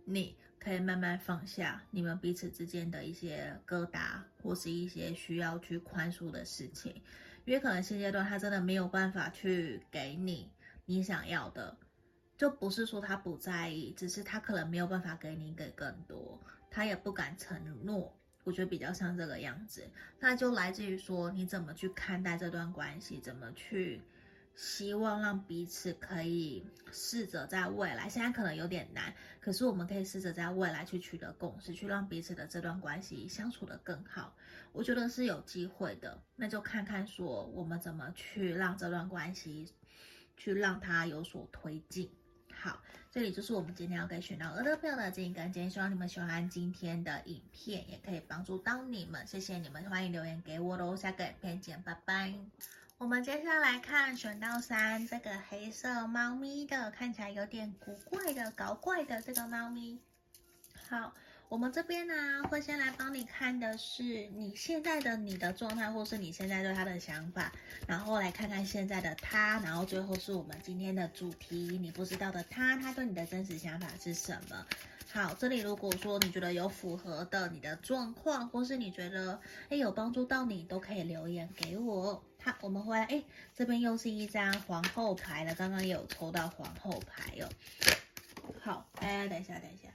[0.05, 6.95] 你可以慢慢放下你们彼此之间的一些疙瘩，或是一些需要去宽恕的事情，
[7.45, 10.51] 因为可能现阶段他真的没有办法去给你
[10.87, 11.77] 你想要的。
[12.39, 18.17] 就不是说他不在意，只是他可能没有办法给你给更多，他也不敢承诺。
[18.45, 24.01] 我觉得比较像这个样子，那就来自于说你怎么去看待这段关系，怎么去
[24.55, 34.35] 希望让彼此可以试着在未来，现在可能有点难，可是我们可以试着在未来去取得共识，去让彼此的这段关系相处得更好。
[34.73, 39.71] 我觉得是有机会的，那就看看说我们怎么去让这段关系
[40.37, 42.11] 去让它有所推进。
[42.61, 49.25] 好，这里就是我们今天要给选到二的朋友的建议跟建议，希望你们喜欢今天的影片，也可以帮助到你们。
[49.25, 52.35] 谢谢你们，欢迎留言给我喽，下个影片见，拜拜。
[52.97, 60.01] 我们接下来看选到三这个黑色猫咪的，看起来有点古怪的、搞怪的这个猫咪。
[60.89, 61.15] 好。
[61.49, 64.03] 我们这边呢，会先来帮你看的是
[64.37, 67.51] 你现在的你的状态，或是你现在对他的想法，
[67.87, 74.67] 然后来看看现在的他，然后最后是我们今天的主题，你不知道的他，他对你的真实想法是什么？
[75.11, 82.23] 好，这里如果说你觉得有符合的你的状况，或是你觉得诶有帮助到你，都可以留言给我。
[82.43, 83.25] 好，我们回来，诶
[83.57, 87.49] 这边又是一张皇后牌了，刚刚也有抽到皇后牌哦。
[88.61, 89.88] 好，哎，等一下，等一下。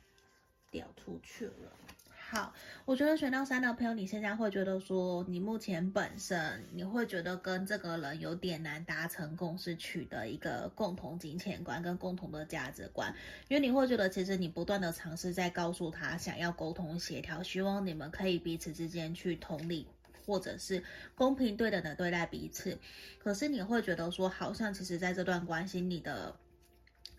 [0.73, 1.71] 掉出去了。
[2.15, 2.51] 好，
[2.85, 13.13] 我觉得选到三的朋友，你现在会觉得说，你目前本身你会觉得跟这个人有点难达成共识，取得一个共同金钱观跟共同的价值观，
[13.49, 19.85] 因为你会觉得其实你不断的尝试在告诉他，想要沟通协调，希望你们可以彼此之间去同理，
[20.25, 20.83] 或者是
[21.13, 22.75] 公平对等的对待彼此，
[23.19, 26.35] 可是你会觉得说，好像其实在这段关系你的。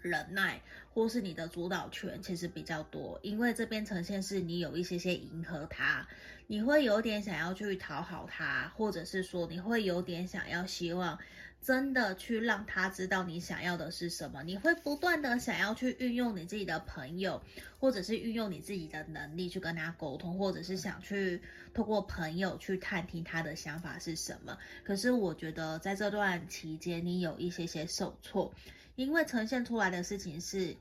[0.05, 0.61] 忍耐，
[0.93, 6.07] 或是你的主导权其实比较多，因为这边呈现是你有一些些迎合他，
[6.47, 11.19] 你会有点想要去讨好他，或者是说你会有点想要希望
[11.63, 17.43] 真的去让他知道你想要的是什么，你会不断的想要去运用你自己的朋友，
[17.81, 21.41] 或者是运用你自己的能力去跟他沟通，或者是想去
[21.73, 24.59] 透过朋友去探听他的想法是什么。
[24.85, 28.53] 可是我觉得在这段期间，你有一些些受挫。
[28.97, 30.77] 因为呈现出来的事情是，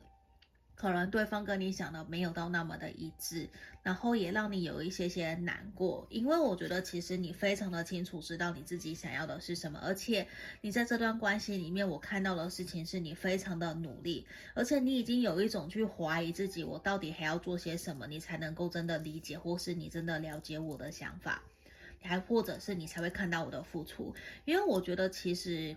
[0.75, 3.49] 可能对方跟你想的没有到那么的一致，
[3.81, 6.05] 然后也让你有一些些难过。
[6.09, 10.27] 因为我觉得其实你非常的清楚知道你自己想要的是什么，而且
[10.61, 21.41] 你在这段关系里面，我看到的事情是你非常的努力，而且你已经有一种去怀疑自己，我到底还要做些什么，你才能够真的理解，或是你真的了解我的想法，
[22.01, 24.13] 还或者是你才会看到我的付出。
[24.45, 25.75] 因为我觉得其实。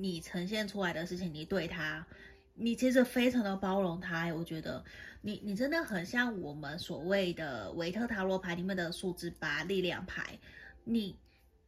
[0.00, 2.06] 你呈现出来的事情，你对他，
[2.54, 4.32] 你其实非常的包容他。
[4.32, 4.84] 我觉得
[5.22, 10.38] 你你真的很像我们所谓的维特塔罗牌里面的数字八力量牌。
[10.84, 11.18] 你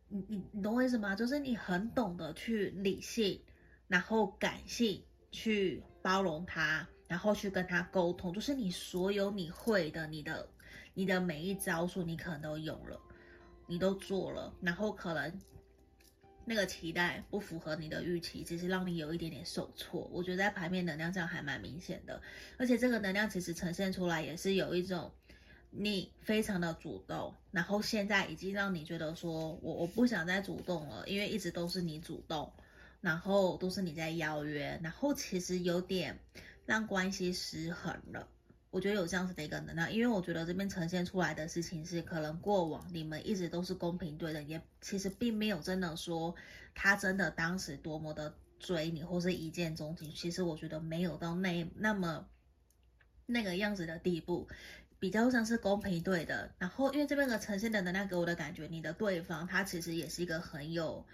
[0.08, 1.16] 你你你懂我意思吗？
[1.16, 3.40] 就是你很懂得去理性，
[3.88, 5.02] 然后感性
[5.32, 8.32] 去包容他，然后去跟他沟通。
[8.32, 10.48] 就是你所有你会的，你的
[10.94, 12.96] 你的每一招数，你可能都用了，
[13.66, 15.36] 你都做了，然后可能。
[16.50, 20.10] 那个期待不符合你的预期，其实让你有一点点受挫。
[20.12, 22.20] 我觉得在牌面能量上还蛮明显的，
[22.58, 25.12] 而且这个能量其实呈现出来也是有一种
[25.70, 32.52] 你非常的主动，然后现在已经让你觉得说我我不想再主动了，因为一直都是你主动，
[33.00, 36.18] 然后都是你在邀约，然后其实有点
[36.66, 38.26] 让关系失衡了。
[38.70, 46.32] 我觉得有这样子的一个能量，因为我觉得这边呈现出来的事情是，可能过往你们一直都是公平对的，也其实并没有真的说
[46.72, 50.08] 他真的当时多么的追你，或是一见钟情。
[50.14, 52.28] 其实我觉得没有到那那么
[53.26, 54.48] 那个样子的地步，
[55.00, 56.54] 比较像是公平对的。
[56.58, 61.04] 然后因为这边的呈现的能量给我的感觉，你的对方他其实也是一个很有，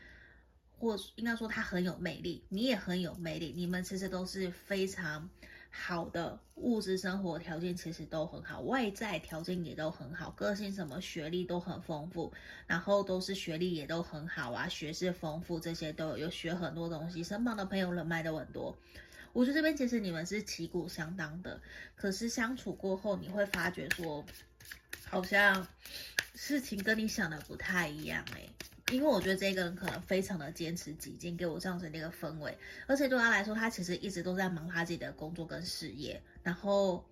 [0.76, 5.30] 或应该说他很有魅力，你也很有魅力，你们其实都是非常。
[5.78, 12.32] 好的物质生活条件其实都很好，外在条件也都很好，个性什么学历都很丰富，
[12.66, 18.76] 然后都是学历也都很好啊，学识丰富这些都有，有学很多东西，身旁的朋友人脉都很多。
[19.32, 21.60] 我觉得这边其实你们是旗鼓相当的，
[21.94, 24.24] 可是相处过后你会发觉说，
[25.04, 25.66] 好像
[26.34, 28.48] 事情跟你想的不太一样哎。
[28.92, 32.56] 因为我觉得这个人可能非常的坚持己见，给我这样子的一个氛围，
[32.86, 37.04] 而且对他来说，他其实一直都在忙他自己的工作跟事业，然后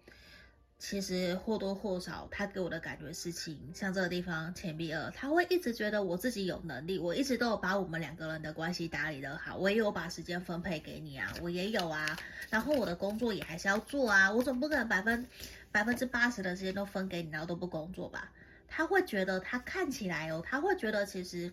[0.79, 12.17] 其实或多或少，他给我的感觉事情，像这个地方钱币二，他会一直觉得我自己有能力，我一直都有把我们两个人的关系打理得好，我也有把时间分配给你啊，我也有啊，
[12.51, 15.27] 然后我的工作也还是要做啊，我总不可能百分
[15.73, 18.31] 百分之八十的时间都分给你，然后都不工作吧？
[18.69, 21.53] 他会觉得他看起来哦，他会觉得其实。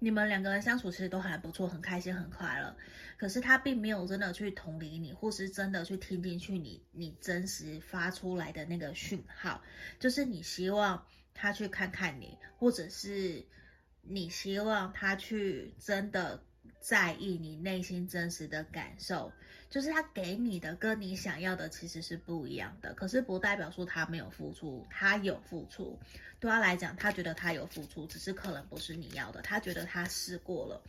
[0.00, 2.74] 你们两个人相处其实都还不错，很开心，很快乐。
[3.16, 9.62] 可是他并没有真的去同理你，或是真的去听进去你你真实发出来的那个讯号，
[9.98, 13.44] 就是你希望他去看看你，或者是
[14.00, 16.42] 你希望他去真的
[16.80, 19.30] 在意你内心真实的感受。
[19.70, 25.96] 就是他给你的跟你想要的其实是不一样的，可是不代表说他没有付出，他有付出。
[26.40, 29.40] 对他来讲，他觉得他有付出，只是可能不是你要的。
[29.42, 30.82] 他觉得他试过了，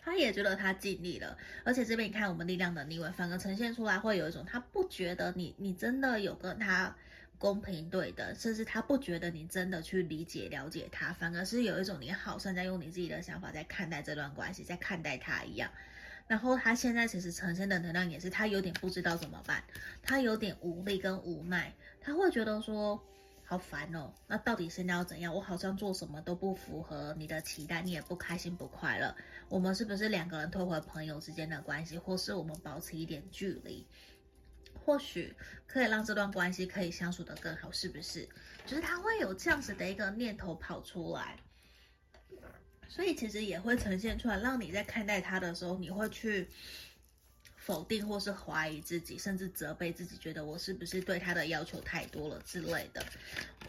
[0.00, 1.36] 他也觉得他尽力了。
[1.64, 6.94] 而且这边你看，我们力量的逆位反而呈现出来会有一种，他不觉得你你真的有跟他
[7.38, 15.70] 公平对等，甚至他不觉得你真的去理解了解他，反而是有一种你好像在用你自己的想法在看待这段关系，在看待他一样。
[16.28, 19.64] 然后他现在其实呈现的能量也是，他有点不知道怎么办，
[20.02, 23.02] 他有点无力跟无奈，他会觉得说
[23.44, 25.34] 好烦哦，那到底现在要怎样？
[25.34, 29.16] 我好像做什么都不符合你的期待，你也不开心不快乐，
[29.48, 33.86] 我们是不是两个人退回朋友之间的关系，或是我们保持一点距离，
[34.84, 35.34] 或许
[35.66, 38.28] 可以让这段关系可以相处得更好，是不是？
[38.66, 41.38] 就是他会有这样子的一个念头跑出来。
[42.88, 46.48] 所以其实也会呈现出来，让你在看待他的时候，你会去
[47.54, 53.04] 否定或是怀疑自己，甚至责备自己，觉得我是不是对他的要求太多了之类的。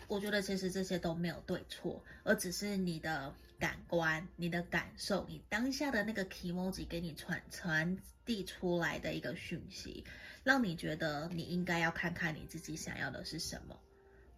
[0.07, 10.05] 我觉得其实这些都没有对错，而只是你的感官、你的感受、你当下的那个 k moji 给你传传递出来的一个讯息，
[10.43, 13.79] 让你觉得你应该要看看你自己想要的是什么。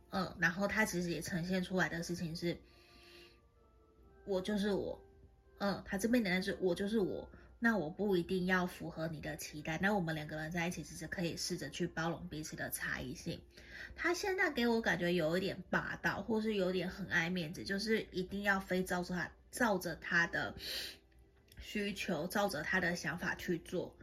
[0.10, 2.58] 嗯，然后他其实也呈现出来的事情是。
[4.32, 4.98] 我就是我，
[5.58, 7.28] 嗯，他这边的是我就是我，
[7.60, 13.42] 那我不一定要符合你的期待，那我们两个人在一起其实可以试着去包容彼此的差异性。
[13.94, 20.56] 他现在给我感觉有一点霸道，或是有点很爱面子，就是一定要非照着他照着他的
[21.60, 23.94] 需求，照着他的想法去做，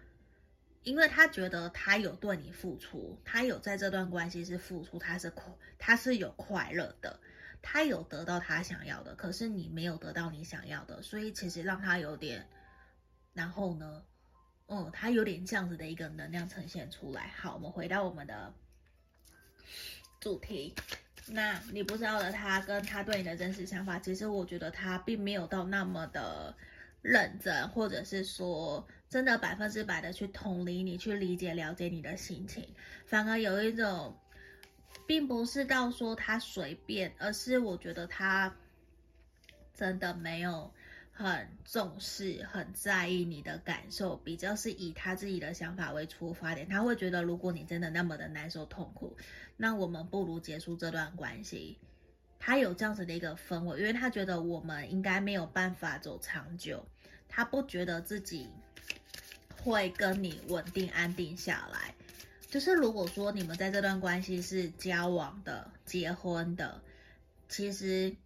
[0.82, 7.18] 因为他觉得他有对你付出，他有在这段关系是付出，他是快，他是有快乐的。
[7.61, 12.46] 他有得到他想要的，可是你没有得到你想要的，所以其实让他有点，
[13.34, 14.02] 然后呢，
[14.68, 17.34] 嗯，他有点这样子的一个能量呈现出来。
[17.36, 18.54] 好，我们回到我们的
[20.20, 20.74] 主题。
[21.26, 26.56] 那你不知道的他跟他对你的真实想法，其实我觉得他并没有到那么的
[27.02, 32.66] 认真，或者是说真的百分之百的去同理你，去理解了解你的心情，
[33.04, 34.16] 反而有一种。
[35.07, 38.55] 并不是到说他随便，而是我觉得他
[39.74, 40.72] 真的没有
[41.12, 46.68] 很重视、很在意你的感受，比较是以他自己的想法为出发点。
[46.68, 49.16] 他会觉得，如果你真的那么的难受、痛苦，
[49.57, 51.78] 那我们不如结束这段关系。
[52.39, 56.86] 他有这样子的一个氛围，因为他觉得我们应该没有办法走长久。
[57.28, 58.49] 他不觉得自己
[59.61, 61.95] 会跟你稳定安定下来。
[62.49, 66.82] 就是如果说你们在这段关系是交往的、结婚的，
[67.49, 68.16] 其实。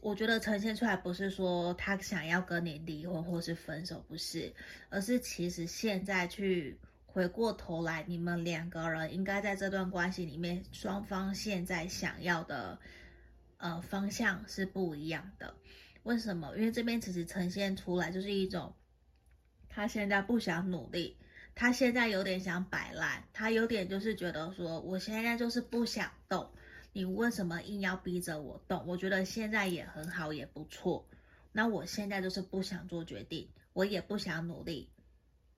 [0.00, 4.52] 我觉得呈现出来不是说他想要跟你离婚或是分手，不是，
[4.90, 12.78] 而是其实现在去回过头来，你们两个人应该在这段关系里面，双方现在想要的
[13.56, 15.52] 呃方向是不一样的。
[16.04, 16.54] 为什么？
[16.56, 18.72] 因为这边其实呈现出来就是一种，
[19.68, 21.16] 他现在不想努力，
[21.58, 26.48] 他现在有点想摆烂，他有点就是觉得说，我现在就是不想动。
[26.92, 28.86] 你为什么硬要逼着我动？
[28.86, 31.04] 我觉得现在也很好，也不错。
[31.50, 34.88] 那我现在就是不想做决定，我也不想努力。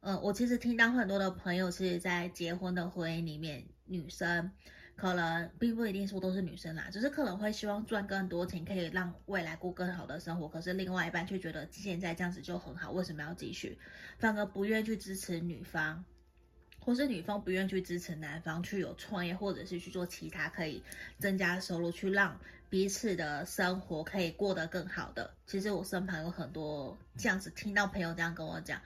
[0.01, 4.51] 嗯，我其实听到很多的朋友是在结婚的婚姻里面，女生
[5.01, 10.46] 可能并不一定说都是女生啦，只是可能会希望赚更多钱，可以让未来过更好的生活。
[10.46, 13.78] 可是另外一半却觉得现在这样子就很好，为什么要继续？
[14.18, 16.05] 反而不愿意去支持女方。
[16.82, 20.82] 或是女方不愿意去支持男方去有创业，或者是去做其他可以
[21.18, 22.40] 增加收入，去让
[22.70, 25.34] 彼此的生活可以过得更好的。
[25.46, 28.80] 其实我身旁有很多这样子，听到朋友这样跟我讲，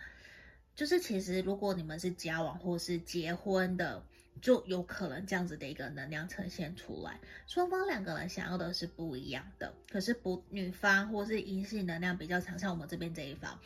[0.74, 4.02] 就是其实如果你们是交往或是结婚的，
[4.40, 7.18] 就有可能这样子的一个能量呈现出来。
[7.46, 13.58] 双方两个人想要的是不一样的，可是不女方或是阴性能量比较强，像我们这边这一方。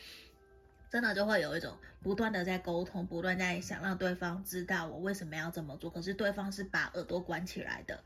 [0.91, 8.03] 真的就会有一种不断的在沟通，不断在想让对方知道我为什么要这么做，可是对方是把耳朵关起来的，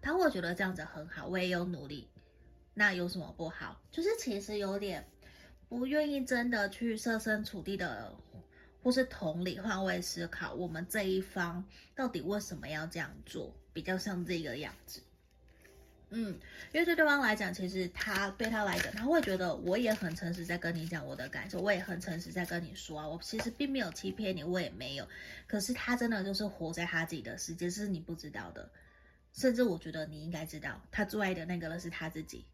[0.00, 2.08] 他会觉得这样子很好，我也有努力，
[2.72, 3.82] 那有什么不好？
[3.90, 5.04] 就是其实有点
[5.68, 8.14] 不愿意真的去设身处地的，
[8.82, 11.64] 或是同理换位思考，我们这一方
[11.94, 15.02] 到底为什么要这样做，比较像这个样子。
[16.12, 16.36] 嗯，
[16.72, 25.06] 因为对对方来讲，其实他对他来讲，他会觉得我也很诚实在跟你讲我的感受，我也很诚实在跟你说啊，我其实并没有欺骗你，我也没有。
[25.46, 28.68] 可是他真的就是活在他自己的世界，是你不知道的。
[29.32, 32.44] 甚至我觉得你应该知道，他最爱的那个人是他自己。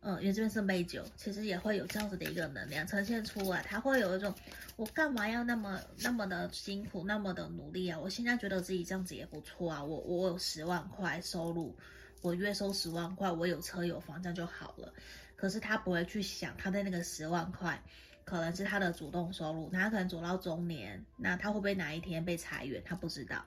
[0.00, 4.34] 嗯，因为这边是杯酒，其实也会有这样子的一个能量呈现出来，他会有一种
[4.76, 7.98] 我干嘛要那么那么的辛苦，那么的努力啊？
[7.98, 11.76] 我现在觉得自己这样子也不错啊，我我有十万块收入。
[12.20, 14.92] 我月收十万块，我有车有房，这样就好了。
[15.36, 17.80] 可是他不会去想，他的那个十万块
[18.24, 22.82] 可能是他的主动收入，他可能走到中年，那他会不会哪一天被裁员？
[22.84, 23.44] 他不知道，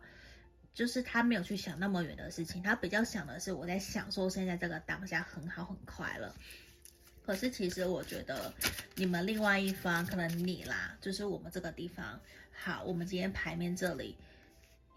[0.74, 6.34] 就是他没有去想那么远的事情，他比较想的是我在享受现在这个当下很好很快乐。
[7.24, 8.54] 可是其实我觉得
[8.96, 12.20] 你们另外一方，可能你啦，就是我们这个地方，
[12.52, 14.18] 好，我们今天牌面这里。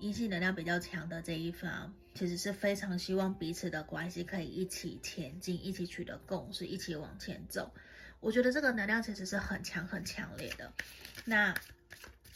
[0.01, 7.73] 阴性能量比较强的这一方，其实是非常希望彼此的关系可以一起前进，一起取得共识，一起往前走。
[8.19, 10.73] 我觉得这个能量其实是很强很强烈的。
[11.25, 11.55] 那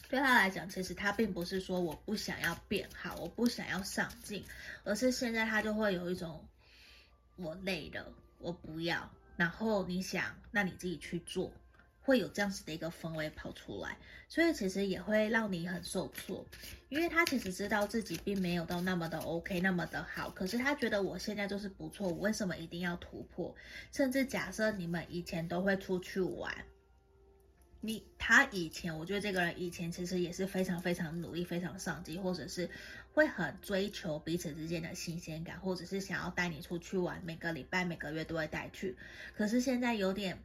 [0.09, 4.45] 对他来讲，其实他并不是说我不想要变好，我不想要上进，
[4.85, 6.45] 而是现在他就会有一种
[7.37, 9.11] 我累了，我不要。
[9.37, 11.53] 然后你想，那你自己去做。
[12.01, 13.99] 会有这样子的一个氛围跑出来，
[14.31, 16.43] 所以其实也会让你很受挫，
[16.89, 23.55] 因为他其实知道自己并没有到那么的 OK，那么的好，可是他觉得我现在就是不错，我为什么一定要突破？
[23.93, 26.51] 甚至假设你们以前都会出去玩，
[27.81, 32.69] 你他以前，我觉得这个人以前其实也是非常非常努力、非常上进，或者是
[33.13, 38.97] 会很追求彼此之间的新鲜感，或者是想要带你出去玩，每个礼拜、每个月都会带去，
[39.37, 40.39] 可是现在有点。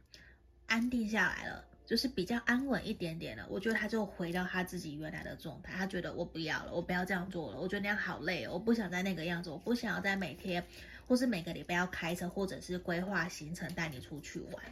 [0.66, 3.46] 安定下来了，就是比较安稳一点点了。
[3.50, 7.60] 我觉得他就回到他自己原来的状态，他觉得我不要了，我不要这样做了。
[7.60, 10.64] 我觉得那样好累，哦我不想再那个样子，我不想要在每天
[11.06, 14.64] 或是每个礼拜要开车或者是规划行程带你出去玩。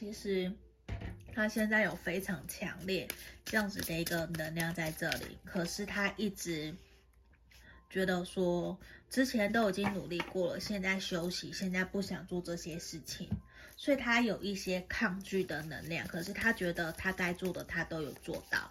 [0.00, 0.50] 其实
[1.34, 3.06] 他现在有非常强烈
[3.44, 6.74] 这样子的一个能量在这里，可是他一直。
[7.90, 8.78] 觉得说
[9.10, 13.28] 之前都已经努力过了，现在休息，现在不想做这些事情，
[13.76, 16.06] 所以他有一些抗拒的能量。
[16.06, 18.66] 可是他觉得他该做的他都有做到，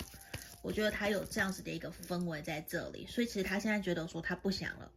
[0.63, 4.91] 我觉得他有这样子的一个氛围在这里，所以其实他现在觉得说他不想了，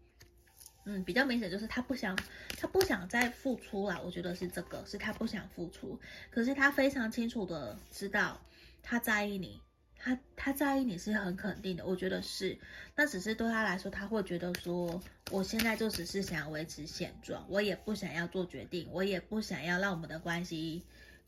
[0.84, 2.18] 嗯，比较明显就是他不想，
[2.58, 4.00] 他不想再付出了。
[4.04, 5.98] 我觉得是这个，是他不想付出。
[6.30, 8.40] 可是他非常清楚的知道
[8.82, 9.60] 他在意你。
[10.04, 12.58] 他他在意你是很肯定的，我觉得是。
[12.96, 20.82] 那只是对他来说，他会觉得说，我现在就只是想要维持现状，我也不想要做决定，我也不想要让我们的关系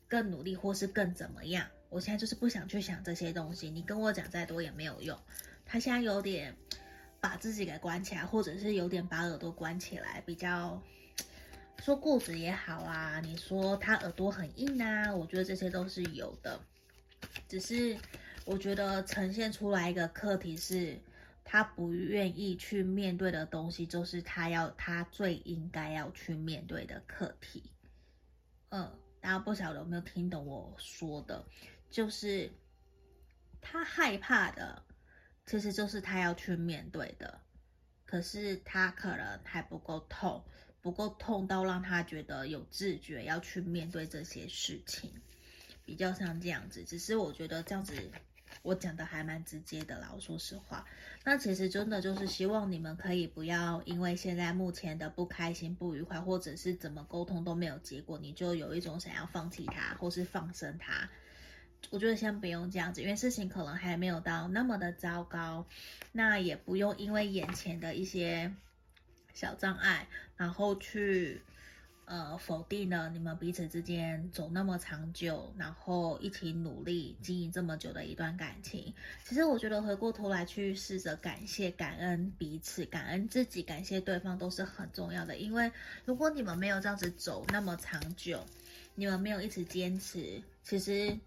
[0.09, 1.65] 更努力或是更怎么样。
[1.87, 5.17] 我现在就是不想去想这些东西，你跟我讲再多也没有用。
[5.65, 6.53] 他现在有点
[7.25, 10.79] 把自己给关起来，或者是有点把耳朵关起来，比较
[11.79, 16.59] 说固执也好啊，你说他耳朵很硬啊，我觉得这些都是有的，
[17.47, 17.97] 只是。
[18.45, 21.01] 我觉得呈现出来一个课题是，
[21.43, 27.71] 他不愿意去面对的东西，就是他要他最应该要去面对的课题。
[28.69, 28.87] 嗯，
[29.19, 31.43] 大家不晓得有没有听懂我说的？
[31.89, 32.47] 就是
[33.59, 34.79] 他害怕的，
[35.45, 37.39] 其实就是他要去面对的，
[38.05, 40.43] 可是他可能还不够痛，
[40.81, 45.11] 不够痛到让他觉得有自觉要去面对这些事情，
[45.85, 46.83] 比较像这样子。
[46.83, 47.93] 只是我觉得这样子。
[48.61, 50.85] 我讲的还蛮直接的啦，我说实话，
[51.25, 61.09] 那其实真的就是希望你们可以不要因为现在目前的不开心、不愉快，或者是怎么沟通都没有结果，你就有一种想要放弃他或是放生他。
[61.89, 65.65] 我觉得先不用这样子，因为事情可能还没有到那么的糟糕，
[66.11, 68.53] 那也不用因为眼前的一些
[69.33, 70.07] 小障碍，
[70.37, 71.41] 然后去。
[72.07, 78.93] 呃，否定了你们彼此之间走那么长久，然后一起努力经营这么久的一段感情。
[79.23, 85.35] 其实我觉得回过头来去试着感谢、感恩彼此、感恩自己、感谢对方都是很重要的。
[85.35, 85.71] 因为
[86.05, 88.45] 如果你们没有这样子走那么长久，
[88.93, 91.17] 你们没有一直坚持，其实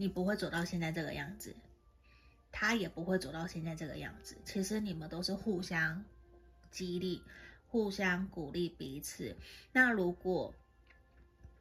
[0.00, 1.54] 你不会走到现在这个样子，
[2.50, 4.36] 他也不会走到现在这个样子。
[4.44, 6.04] 其实你们都是互相
[6.70, 7.22] 激励。
[7.72, 9.36] 互相鼓励彼此。
[9.70, 10.52] 那如果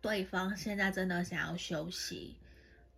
[0.02, 2.36] 对方现在真的想要休息，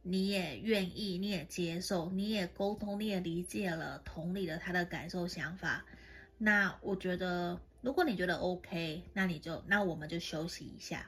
[0.02, 5.84] 你也愿意，你也接受，你也沟通，你也理解了，同理了他的感受、想法。
[6.38, 11.06] 那我觉得，如果你觉得 OK，那你就，那我们就休息一下。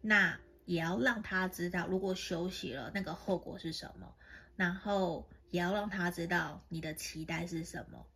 [0.00, 4.14] 那也要让他知道，如果休息了，那个后果是什么。
[4.56, 8.06] 然后也要让他知道你的期待是什么。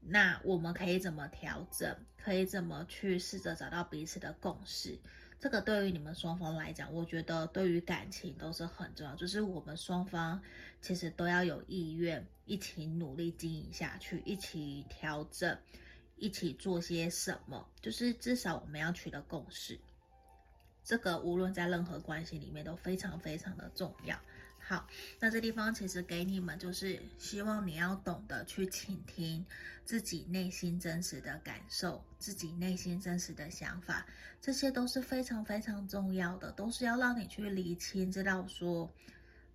[0.00, 1.96] 那我们可以怎么调整？
[2.16, 4.98] 可以怎么去试着找到彼此的共识？
[5.40, 9.14] 这个对于你们双方来讲，我觉得对于感情都是很重要。
[9.14, 10.42] 就是我们双方
[10.82, 15.56] 其实都要有意愿，一起努力经营下去，一起调整，
[16.16, 17.68] 一起做些什么。
[17.80, 19.78] 就是至少我们要取得共识。
[20.88, 24.18] 这个无论在任何关系里面都非常非常的重要。
[24.58, 24.88] 好，
[25.20, 29.44] 那这地方其实给你们就是希望你要懂得去倾听
[29.84, 34.06] 自己内心真实的感受，自己内心真实的想法，
[34.40, 38.90] 这些都是非常非常重要的，都是要让你去理清，知道说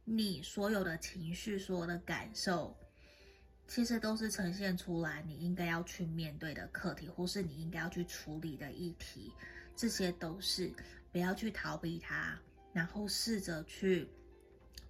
[0.04, 2.78] 你所有的情绪、所有的感受，
[3.68, 9.34] 其实都是呈现出来你应该要去面对的课题，或是你应该要去处理的议题，
[9.76, 10.72] 这些都是
[11.14, 12.38] 不要去逃避它，
[12.74, 14.10] 然后试着去。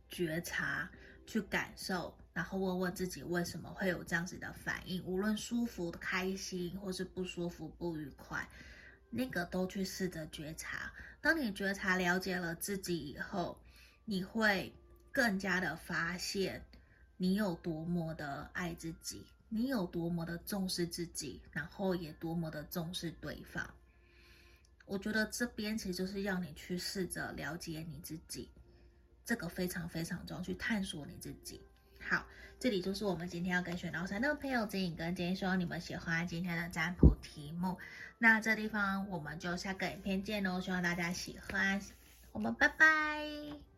[0.10, 0.88] 觉察，
[1.26, 8.48] 去感受，然后问问自己为什么会有这样子的反应，无论舒服、开心，或是不舒服、不愉快，
[9.10, 10.94] 那个都去试着觉察。
[11.20, 13.60] 当你觉察、了解了自己以后，
[14.06, 14.72] 你会
[15.12, 16.64] 更加的发现
[17.18, 23.74] 你有多么的爱自己，你有多么的重视自己，然后也多么的重视对方。
[24.94, 28.50] 我觉得这边其实就是要你去试着了解你自己。
[29.26, 31.62] 这个非常非常重要，去探索你自己。
[32.00, 32.28] 好，
[32.60, 37.78] 这里就是我们今天要跟选到三的朋友指引跟建议，希望你们喜欢今天的占卜题目。
[38.20, 41.82] 那这地方我们就下个影片见喽，希望大家喜欢，
[42.32, 43.73] 我们拜拜。